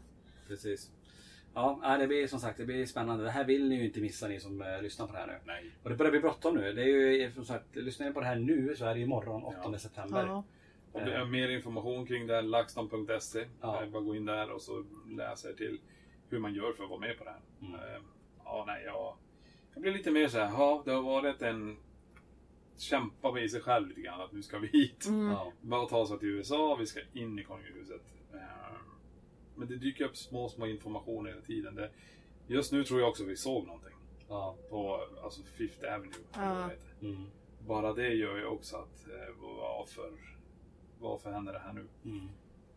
Precis. 0.48 0.90
Ja, 1.54 1.96
det 1.98 2.06
blir 2.06 2.26
som 2.26 2.40
sagt 2.40 2.58
det 2.58 2.64
blir 2.64 2.86
spännande. 2.86 3.24
Det 3.24 3.30
här 3.30 3.44
vill 3.44 3.68
ni 3.68 3.74
ju 3.74 3.84
inte 3.86 4.00
missa 4.00 4.28
ni 4.28 4.40
som 4.40 4.62
eh, 4.62 4.82
lyssnar 4.82 5.06
på 5.06 5.12
det 5.12 5.18
här 5.18 5.26
nu. 5.26 5.38
Nej. 5.44 5.70
Och 5.82 5.90
det 5.90 5.96
börjar 5.96 6.10
bli 6.10 6.20
bråttom 6.20 6.54
nu. 6.54 6.72
Det 6.72 6.82
är 6.82 6.86
ju 6.86 7.32
som 7.32 7.44
sagt, 7.44 7.76
lyssnar 7.76 8.06
ni 8.06 8.12
på 8.12 8.20
det 8.20 8.26
här 8.26 8.36
nu 8.36 8.76
så 8.76 8.84
är 8.84 8.94
det 8.94 8.98
ju 8.98 9.04
imorgon 9.04 9.42
8 9.44 9.78
september. 9.78 10.26
Ja. 10.26 10.44
Om 10.96 11.04
du 11.04 11.18
har 11.18 11.24
mer 11.24 11.48
information 11.48 12.06
kring 12.06 12.26
det, 12.26 12.42
laxton.se. 12.42 13.46
Ja. 13.60 13.82
Eh, 13.82 13.90
Bara 13.90 14.02
gå 14.02 14.16
in 14.16 14.24
där 14.26 14.50
och 14.50 14.62
så 14.62 14.84
läsa 15.08 15.48
er 15.50 15.54
till 15.54 15.80
hur 16.28 16.38
man 16.38 16.54
gör 16.54 16.72
för 16.72 16.84
att 16.84 16.90
vara 16.90 17.00
med 17.00 17.18
på 17.18 17.24
det 17.24 17.30
här. 17.30 17.40
Mm. 17.60 17.74
Eh, 17.74 18.02
Ja, 18.48 18.64
nej, 18.66 18.82
jag, 18.84 19.16
jag 19.74 19.82
blir 19.82 19.92
lite 19.92 20.10
mer 20.10 20.28
så 20.28 20.38
här, 20.38 20.52
ja, 20.52 20.82
det 20.84 20.90
har 20.92 21.02
varit 21.02 21.42
en 21.42 21.76
kämpa 22.78 23.32
med 23.32 23.50
sig 23.50 23.60
själv 23.60 23.88
lite 23.88 24.00
grann 24.00 24.20
att 24.20 24.32
nu 24.32 24.42
ska 24.42 24.58
vi 24.58 24.66
hit. 24.68 25.06
Mm. 25.06 25.30
Ja. 25.30 25.52
Bara 25.60 25.86
ta 25.88 25.98
oss 25.98 26.18
till 26.18 26.28
USA, 26.28 26.76
vi 26.78 26.86
ska 26.86 27.00
in 27.12 27.38
i 27.38 27.44
konungahuset. 27.44 28.02
Eh, 28.34 28.40
Men 29.54 29.68
det 29.68 29.76
dyker 29.76 30.04
upp 30.04 30.16
små, 30.16 30.48
små 30.48 30.66
informationer 30.66 31.30
hela 31.30 31.42
tiden. 31.42 31.74
Det, 31.74 31.90
just 32.46 32.72
nu 32.72 32.84
tror 32.84 33.00
jag 33.00 33.08
också 33.08 33.24
vi 33.24 33.36
såg 33.36 33.66
någonting. 33.66 33.94
Ja. 34.28 34.56
På 34.70 35.00
alltså 35.24 35.42
Fifth 35.42 35.94
Avenue. 35.94 36.14
Ja. 36.34 36.70
Mm. 37.02 37.26
Bara 37.66 37.92
det 37.92 38.08
gör 38.14 38.36
ju 38.36 38.46
också 38.46 38.76
att 38.76 39.06
eh, 39.08 39.34
varför, 39.40 40.12
varför 41.08 41.32
händer 41.32 41.52
det 41.52 41.58
här 41.58 41.72
nu? 41.72 41.86
Mm. 42.04 42.28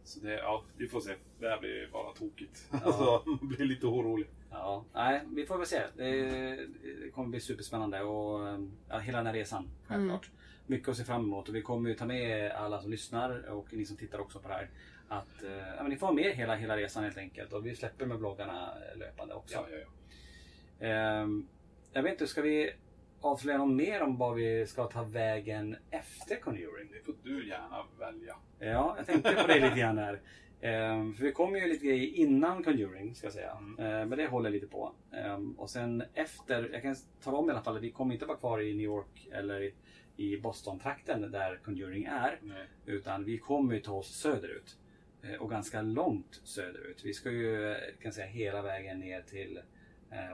Så 0.04 0.20
det, 0.20 0.34
ja, 0.34 0.63
vi 0.78 0.88
får 0.88 1.02
se. 1.02 1.15
Det 1.39 1.50
här 1.50 1.60
blir 1.60 1.89
bara 1.92 2.13
tokigt. 2.13 2.68
Ja. 2.72 2.80
Alltså, 2.84 3.24
man 3.26 3.48
blir 3.48 3.65
lite 3.65 3.86
orolig. 3.86 4.28
Ja, 4.52 4.86
nej, 4.94 5.22
vi 5.36 5.46
får 5.46 5.58
väl 5.58 5.68
se. 5.68 5.82
Det, 5.98 6.22
det 6.82 7.12
kommer 7.13 7.30
bli 7.30 7.39
superspännande 7.39 8.02
och 8.02 8.60
ja, 8.89 9.00
hela 9.00 9.18
den 9.18 9.28
här 9.28 9.34
resan 9.34 9.70
självklart. 9.88 10.30
Mycket 10.68 10.89
att 10.89 10.98
se 10.98 11.04
fram 11.04 11.24
emot 11.24 11.50
och 11.50 11.56
vi 11.56 11.62
kommer 11.62 11.89
ju 11.89 11.96
ta 11.96 12.06
med 12.06 12.52
alla 12.52 12.82
som 12.82 12.92
lyssnar 12.92 13.50
och 13.50 13.74
ni 13.74 13.86
som 13.86 13.98
tittar 13.98 14.20
också 14.20 14.39
på 14.39 14.48
det 14.48 14.54
här. 14.54 14.70
Att 15.08 15.44
eh, 15.44 15.52
ja, 15.52 15.82
men 15.82 15.89
ni 15.89 15.98
får 15.98 16.08
vara 16.08 16.15
med 16.15 16.32
hela, 16.36 16.56
hela 16.56 16.78
resan 16.78 17.04
helt 17.04 17.18
enkelt 17.18 17.54
och 17.54 17.65
vi 17.65 17.76
släpper 17.76 18.06
med 18.06 18.20
bloggarna 18.20 18.74
löpande 18.96 19.34
också. 19.34 19.54
Ja, 19.56 19.68
ja, 19.72 19.78
ja. 19.78 19.88
Ehm, 20.88 21.48
jag 21.94 22.04
vet 22.04 22.12
inte, 22.12 22.28
ska 22.28 22.42
vi 22.42 22.72
avslöja 23.22 23.58
något 23.58 23.76
mer 23.76 24.02
om 24.02 24.18
vad 24.18 24.36
vi 24.36 24.66
ska 24.68 24.86
ta 24.88 25.04
vägen 25.04 25.76
efter 25.92 26.36
Conjuring? 26.36 26.90
Det 26.94 27.00
får 27.06 27.16
du 27.24 27.48
gärna 27.48 27.86
välja. 28.00 28.36
Ja, 28.60 28.94
jag 28.98 29.06
tänkte 29.06 29.34
på 29.34 29.48
det 29.48 29.60
lite 29.60 29.80
grann 29.80 29.98
här. 29.98 30.22
Ehm, 30.62 31.14
för 31.14 31.24
vi 31.24 31.32
kommer 31.32 31.60
ju 31.60 31.68
lite 31.68 31.86
grejer 31.86 32.16
innan 32.16 32.64
Conjuring 32.64 33.16
ska 33.16 33.26
jag 33.28 33.34
säga. 33.34 33.52
Ehm, 33.80 34.10
men 34.10 34.18
det 34.18 34.28
håller 34.28 34.50
lite 34.50 34.68
på. 34.68 34.92
Ehm, 35.14 35.52
och 35.54 35.70
sen 35.70 36.04
efter, 36.14 36.70
jag 36.74 36.82
kan 36.82 36.96
tala 37.24 37.38
om 37.38 37.50
i 37.50 37.52
alla 37.52 37.62
fall 37.62 37.76
att 37.78 37.84
vi 37.84 37.92
kommer 37.92 38.14
inte 38.14 38.26
vara 38.26 38.38
kvar 38.38 38.62
i 38.62 38.74
New 38.74 38.86
York 38.86 39.28
eller 39.32 39.72
i, 40.18 40.38
Boston-trakten 40.38 41.32
där 41.32 41.60
Conjuring 41.64 42.04
är. 42.06 42.40
Nej. 42.42 42.68
Utan 42.86 43.24
vi 43.26 43.38
kommer 43.38 43.74
ju 43.74 43.80
ta 43.82 43.94
oss 43.94 44.16
söderut. 44.22 44.78
Eh, 45.24 45.42
Och 45.42 45.50
ganska 45.50 45.82
långt 45.82 46.42
söderut. 46.44 47.02
Vi 47.06 47.14
ska 47.14 47.32
ju 47.32 47.72
eh, 47.72 47.78
kan 48.02 48.12
säga 48.14 48.28
hela 48.28 48.62
vägen 48.62 49.00
ner 49.00 49.22
till 49.22 49.60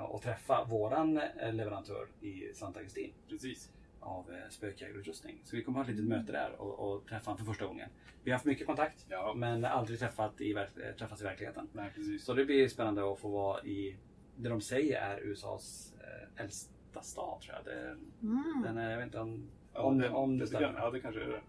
och 0.09 0.21
träffa 0.21 0.63
våran 0.69 1.17
eh, 1.17 1.53
leverantör 1.53 2.07
i 2.21 2.53
Santa 2.53 2.79
Augustin 2.79 3.13
Precis. 3.29 3.71
av 3.99 4.31
eh, 4.31 4.49
spökjägarutrustning. 4.49 5.41
Så 5.43 5.55
vi 5.55 5.63
kommer 5.63 5.77
ha 5.79 5.83
ett 5.83 5.89
litet 5.91 6.05
möte 6.05 6.31
där 6.31 6.61
och, 6.61 6.79
och 6.95 7.07
träffa 7.07 7.31
honom 7.31 7.38
för 7.45 7.53
första 7.53 7.65
gången. 7.65 7.89
Vi 8.23 8.31
har 8.31 8.35
haft 8.35 8.45
mycket 8.45 8.67
kontakt 8.67 9.05
Ja. 9.09 9.33
men 9.38 9.65
aldrig 9.65 9.99
träffat 9.99 10.41
i, 10.41 10.51
eh, 10.51 10.63
träffats 10.97 11.21
i 11.21 11.23
verkligheten. 11.23 11.67
Nej, 11.73 11.91
precis. 11.95 12.25
Så 12.25 12.33
det 12.33 12.45
blir 12.45 12.67
spännande 12.67 13.11
att 13.11 13.19
få 13.19 13.29
vara 13.29 13.63
i 13.63 13.97
det 14.38 14.49
de 14.49 14.61
säger 14.61 15.01
är 15.01 15.19
USAs 15.23 15.93
eh, 15.99 16.43
äldsta 16.43 17.01
stad 17.01 17.41
tror 17.41 17.55
jag. 17.55 17.65
Det, 17.65 17.97
Mm. 18.21 18.61
Den 18.63 18.77
är, 18.77 18.89
jag 18.91 18.97
vet 18.97 19.05
inte 19.05 19.19
om, 19.19 19.49
Ja, 19.73 19.81
om, 19.81 19.97
det, 19.97 20.09
om 20.09 20.38
det 20.38 20.47
stämmer. 20.47 20.73
Ja, 20.79 20.91
det 20.91 20.99
kanske 20.99 21.21
är 21.23 21.27
det. 21.27 21.41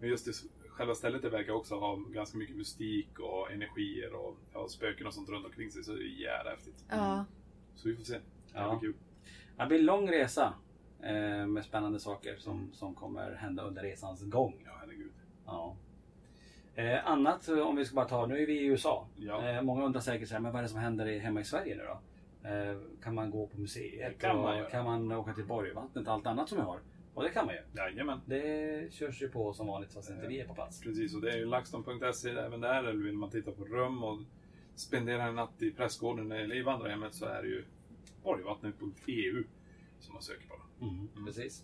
Men 0.00 0.08
just 0.08 0.26
det, 0.26 0.32
själva 0.68 0.94
stället 0.94 1.22
det 1.22 1.30
verkar 1.30 1.52
också 1.52 1.74
ha 1.78 1.96
ganska 1.96 2.38
mycket 2.38 2.56
mystik 2.56 3.18
och 3.18 3.52
energier 3.52 4.14
och 4.14 4.36
ja, 4.52 4.68
spöken 4.68 5.06
och 5.06 5.14
sånt 5.14 5.28
runt 5.28 5.46
omkring 5.46 5.70
sig. 5.70 5.84
Så 5.84 5.92
det 5.92 6.02
är 6.02 6.20
jävla 6.22 6.50
häftigt. 6.50 6.84
Ja. 6.88 7.24
Så 7.80 7.88
vi 7.88 7.96
får 7.96 8.04
se. 8.04 8.14
Det 8.14 8.20
blir 8.52 8.80
kul. 8.80 8.94
Det 9.56 9.66
blir 9.66 9.78
en 9.78 9.84
lång 9.84 10.10
resa 10.10 10.54
eh, 11.02 11.46
med 11.46 11.64
spännande 11.64 12.00
saker 12.00 12.36
som, 12.38 12.70
som 12.72 12.94
kommer 12.94 13.34
hända 13.34 13.62
under 13.62 13.82
resans 13.82 14.22
gång. 14.22 14.62
Ja, 14.64 14.72
herregud. 14.80 15.12
Ja. 15.46 15.76
Eh, 16.74 17.06
annat 17.06 17.48
eh, 17.48 17.58
om 17.58 17.76
vi 17.76 17.84
ska 17.84 17.94
bara 17.94 18.08
ta, 18.08 18.26
nu 18.26 18.42
är 18.42 18.46
vi 18.46 18.60
i 18.60 18.64
USA. 18.64 19.06
Ja. 19.16 19.48
Eh, 19.48 19.62
många 19.62 19.84
undrar 19.84 20.00
säkert 20.00 20.28
så 20.28 20.34
här, 20.34 20.40
men 20.40 20.52
vad 20.52 20.58
är 20.58 20.62
det 20.62 20.68
som 20.68 20.80
händer 20.80 21.06
i, 21.06 21.18
hemma 21.18 21.40
i 21.40 21.44
Sverige 21.44 21.76
nu 21.76 21.82
då? 21.82 22.00
Eh, 22.48 22.76
kan 23.02 23.14
man 23.14 23.30
gå 23.30 23.46
på 23.46 23.60
museet? 23.60 24.18
Kan 24.18 24.36
man 24.36 24.58
göra. 24.58 24.70
kan 24.70 24.84
man 24.84 25.12
åka 25.12 25.34
till 25.34 25.46
Borgvattnet 25.46 26.06
och 26.06 26.12
allt 26.12 26.26
annat 26.26 26.48
som 26.48 26.58
vi 26.58 26.64
har? 26.64 26.80
Och 27.14 27.22
det 27.22 27.30
kan 27.30 27.46
man 27.46 27.54
ju. 27.54 27.60
Jajamän. 27.76 28.20
Det 28.26 28.92
körs 28.92 29.22
ju 29.22 29.28
på 29.28 29.52
som 29.52 29.66
vanligt 29.66 29.92
fast 29.92 30.10
inte 30.10 30.26
vi 30.26 30.40
är 30.40 30.46
på 30.46 30.54
plats. 30.54 30.80
Precis, 30.80 31.14
och 31.14 31.20
det 31.20 31.32
är 31.32 31.36
ju 31.36 31.44
laxton.se 31.44 32.30
även 32.30 32.60
där. 32.60 32.84
Eller 32.84 33.02
vill 33.02 33.16
man 33.16 33.30
titta 33.30 33.50
på 33.50 33.64
rum 33.64 34.04
och 34.04 34.18
spendera 34.74 35.24
en 35.24 35.34
natt 35.34 35.62
i 35.62 35.70
prästgården 35.70 36.32
eller 36.32 36.56
i 36.56 36.62
vandrarhemmet 36.62 37.14
så 37.14 37.26
är 37.26 37.42
det 37.42 37.48
ju 37.48 37.64
borgvattnet.eu 38.24 39.44
som 40.00 40.14
man 40.14 40.22
söker 40.22 40.46
på. 40.48 40.54
Mm, 40.84 41.08
Precis. 41.26 41.62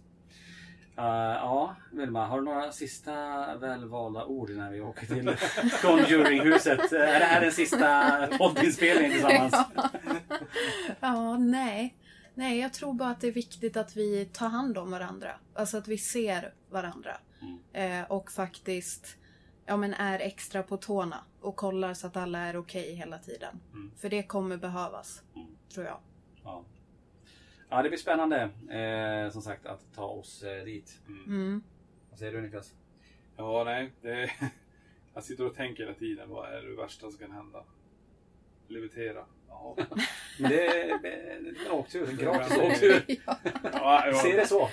Eh, 0.99 1.05
ja, 1.05 1.77
Vilma, 1.93 2.27
har 2.27 2.39
du 2.39 2.45
några 2.45 2.73
sista 2.73 3.13
välvalda 3.57 4.25
ord 4.25 4.51
innan 4.51 4.73
vi 4.73 4.81
åker 4.81 5.07
till 5.07 5.37
Conjuring-huset? 5.83 6.93
Är 6.93 7.19
det 7.21 7.25
här 7.25 7.41
den 7.41 7.53
sista 7.53 8.29
poddinspelningen 8.39 9.13
tillsammans? 9.13 9.55
Ja, 11.01 11.39
nej. 11.39 11.97
Nej, 12.35 12.59
jag 12.59 12.73
tror 12.73 12.95
bara 12.95 13.11
att 13.11 13.21
det 13.21 13.27
är 13.27 13.33
viktigt 13.33 13.77
att 13.77 13.97
vi 13.97 14.25
tar 14.33 14.49
hand 14.49 14.79
om 14.79 14.91
varandra. 14.91 15.31
Alltså 15.55 15.79
att 15.79 15.89
vi 15.89 15.99
ser 15.99 16.55
varandra. 16.71 17.17
Eh, 17.73 18.03
och 18.03 18.31
faktiskt 18.31 19.17
ja, 19.67 19.77
men 19.77 19.95
är 19.95 20.19
extra 20.19 20.63
på 20.63 20.77
tårna 20.77 21.25
och 21.41 21.57
kollar 21.57 21.95
så 21.95 22.07
att 22.07 22.17
alla 22.17 22.39
är 22.39 22.57
okej 22.57 22.95
hela 22.95 23.19
tiden. 23.19 23.61
För 23.97 24.09
det 24.09 24.23
kommer 24.23 24.57
behövas, 24.57 25.23
tror 25.75 25.87
jag. 25.87 25.99
Ja. 26.45 26.65
ja, 27.69 27.83
det 27.83 27.89
blir 27.89 27.99
spännande 27.99 28.43
eh, 28.71 29.33
som 29.33 29.43
sagt 29.43 29.67
att 29.67 29.95
ta 29.95 30.05
oss 30.05 30.43
eh, 30.43 30.65
dit. 30.65 31.01
Mm. 31.07 31.63
Vad 32.11 32.19
säger 32.19 32.33
du 32.33 32.41
Niklas? 32.41 32.75
Ja, 33.37 33.65
nej. 33.65 33.93
Det 34.03 34.31
jag 35.15 35.25
sitter 35.25 35.47
och 35.47 35.55
tänker 35.55 35.83
hela 35.83 35.95
tiden. 35.95 36.31
Vad 36.31 36.49
är 36.53 36.63
det 36.63 36.77
värsta 36.77 37.11
som 37.11 37.19
kan 37.19 37.31
hända? 37.31 37.65
Levitera. 38.69 39.25
Ja. 39.49 39.77
Men 40.41 40.51
det 40.51 40.67
är 40.67 40.91
en 41.67 41.71
åktur, 41.71 42.09
en 42.11 42.17
gratis 42.17 42.57
Ja. 42.57 42.67
åktur. 42.67 43.03
Ja, 43.73 44.07
ja. 44.07 44.13
Se 44.15 44.37
det 44.37 44.47
så. 44.47 44.69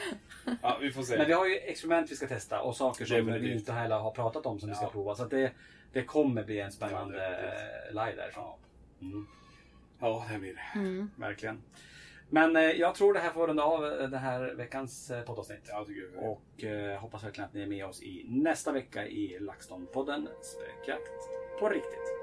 Ja, 0.62 0.78
vi 0.82 0.92
får 0.92 1.04
se. 1.04 1.18
Men 1.18 1.28
vi 1.28 1.34
har 1.34 1.46
ju 1.48 1.58
experiment 1.58 2.12
vi 2.12 2.16
ska 2.16 2.28
testa 2.28 2.62
och 2.62 2.76
saker 2.76 3.06
som 3.06 3.26
vi 3.42 3.54
inte 3.54 3.72
heller 3.74 4.00
har 4.00 4.12
pratat 4.12 4.46
om 4.46 4.60
som 4.60 4.70
vi 4.70 4.76
ska 4.76 4.86
Ja. 4.86 4.90
prova. 4.90 5.16
Så 5.16 5.24
att 5.24 5.30
det, 5.30 5.52
det 5.94 6.04
kommer 6.04 6.44
bli 6.44 6.60
en 6.60 6.72
spännande 6.72 7.18
Ja, 7.18 8.02
eh, 8.04 8.06
live 8.08 8.22
därifrån. 8.22 8.60
Mm. 9.02 9.28
Ja, 10.00 10.26
det 10.34 10.40
blir 10.40 10.54
det. 10.54 10.80
Mm. 10.80 11.12
Verkligen. 11.16 11.64
Men 12.30 12.56
eh, 12.56 12.62
jag 12.64 12.96
tror 12.96 13.14
det 13.14 13.20
här 13.20 13.30
får 13.32 13.48
runda 13.48 13.64
av 13.64 13.86
eh, 13.86 14.08
det 14.10 14.18
här 14.18 14.54
veckans 14.54 15.12
eh, 15.12 15.24
poddavsnitt. 15.24 15.64
Ja, 15.68 15.86
jag. 16.16 16.24
Och 16.32 16.64
eh, 16.64 17.00
hoppas 17.00 17.24
verkligen 17.24 17.48
att 17.48 17.54
ni 17.54 17.62
är 17.62 17.68
med 17.68 17.86
oss 17.86 18.04
i 18.04 18.26
nästa 18.28 18.72
vecka 18.72 19.08
i 19.08 19.38
LaxTon-podden 19.40 20.28
Spökjakt 20.42 21.30
på 21.60 21.70
riktigt. 21.70 22.23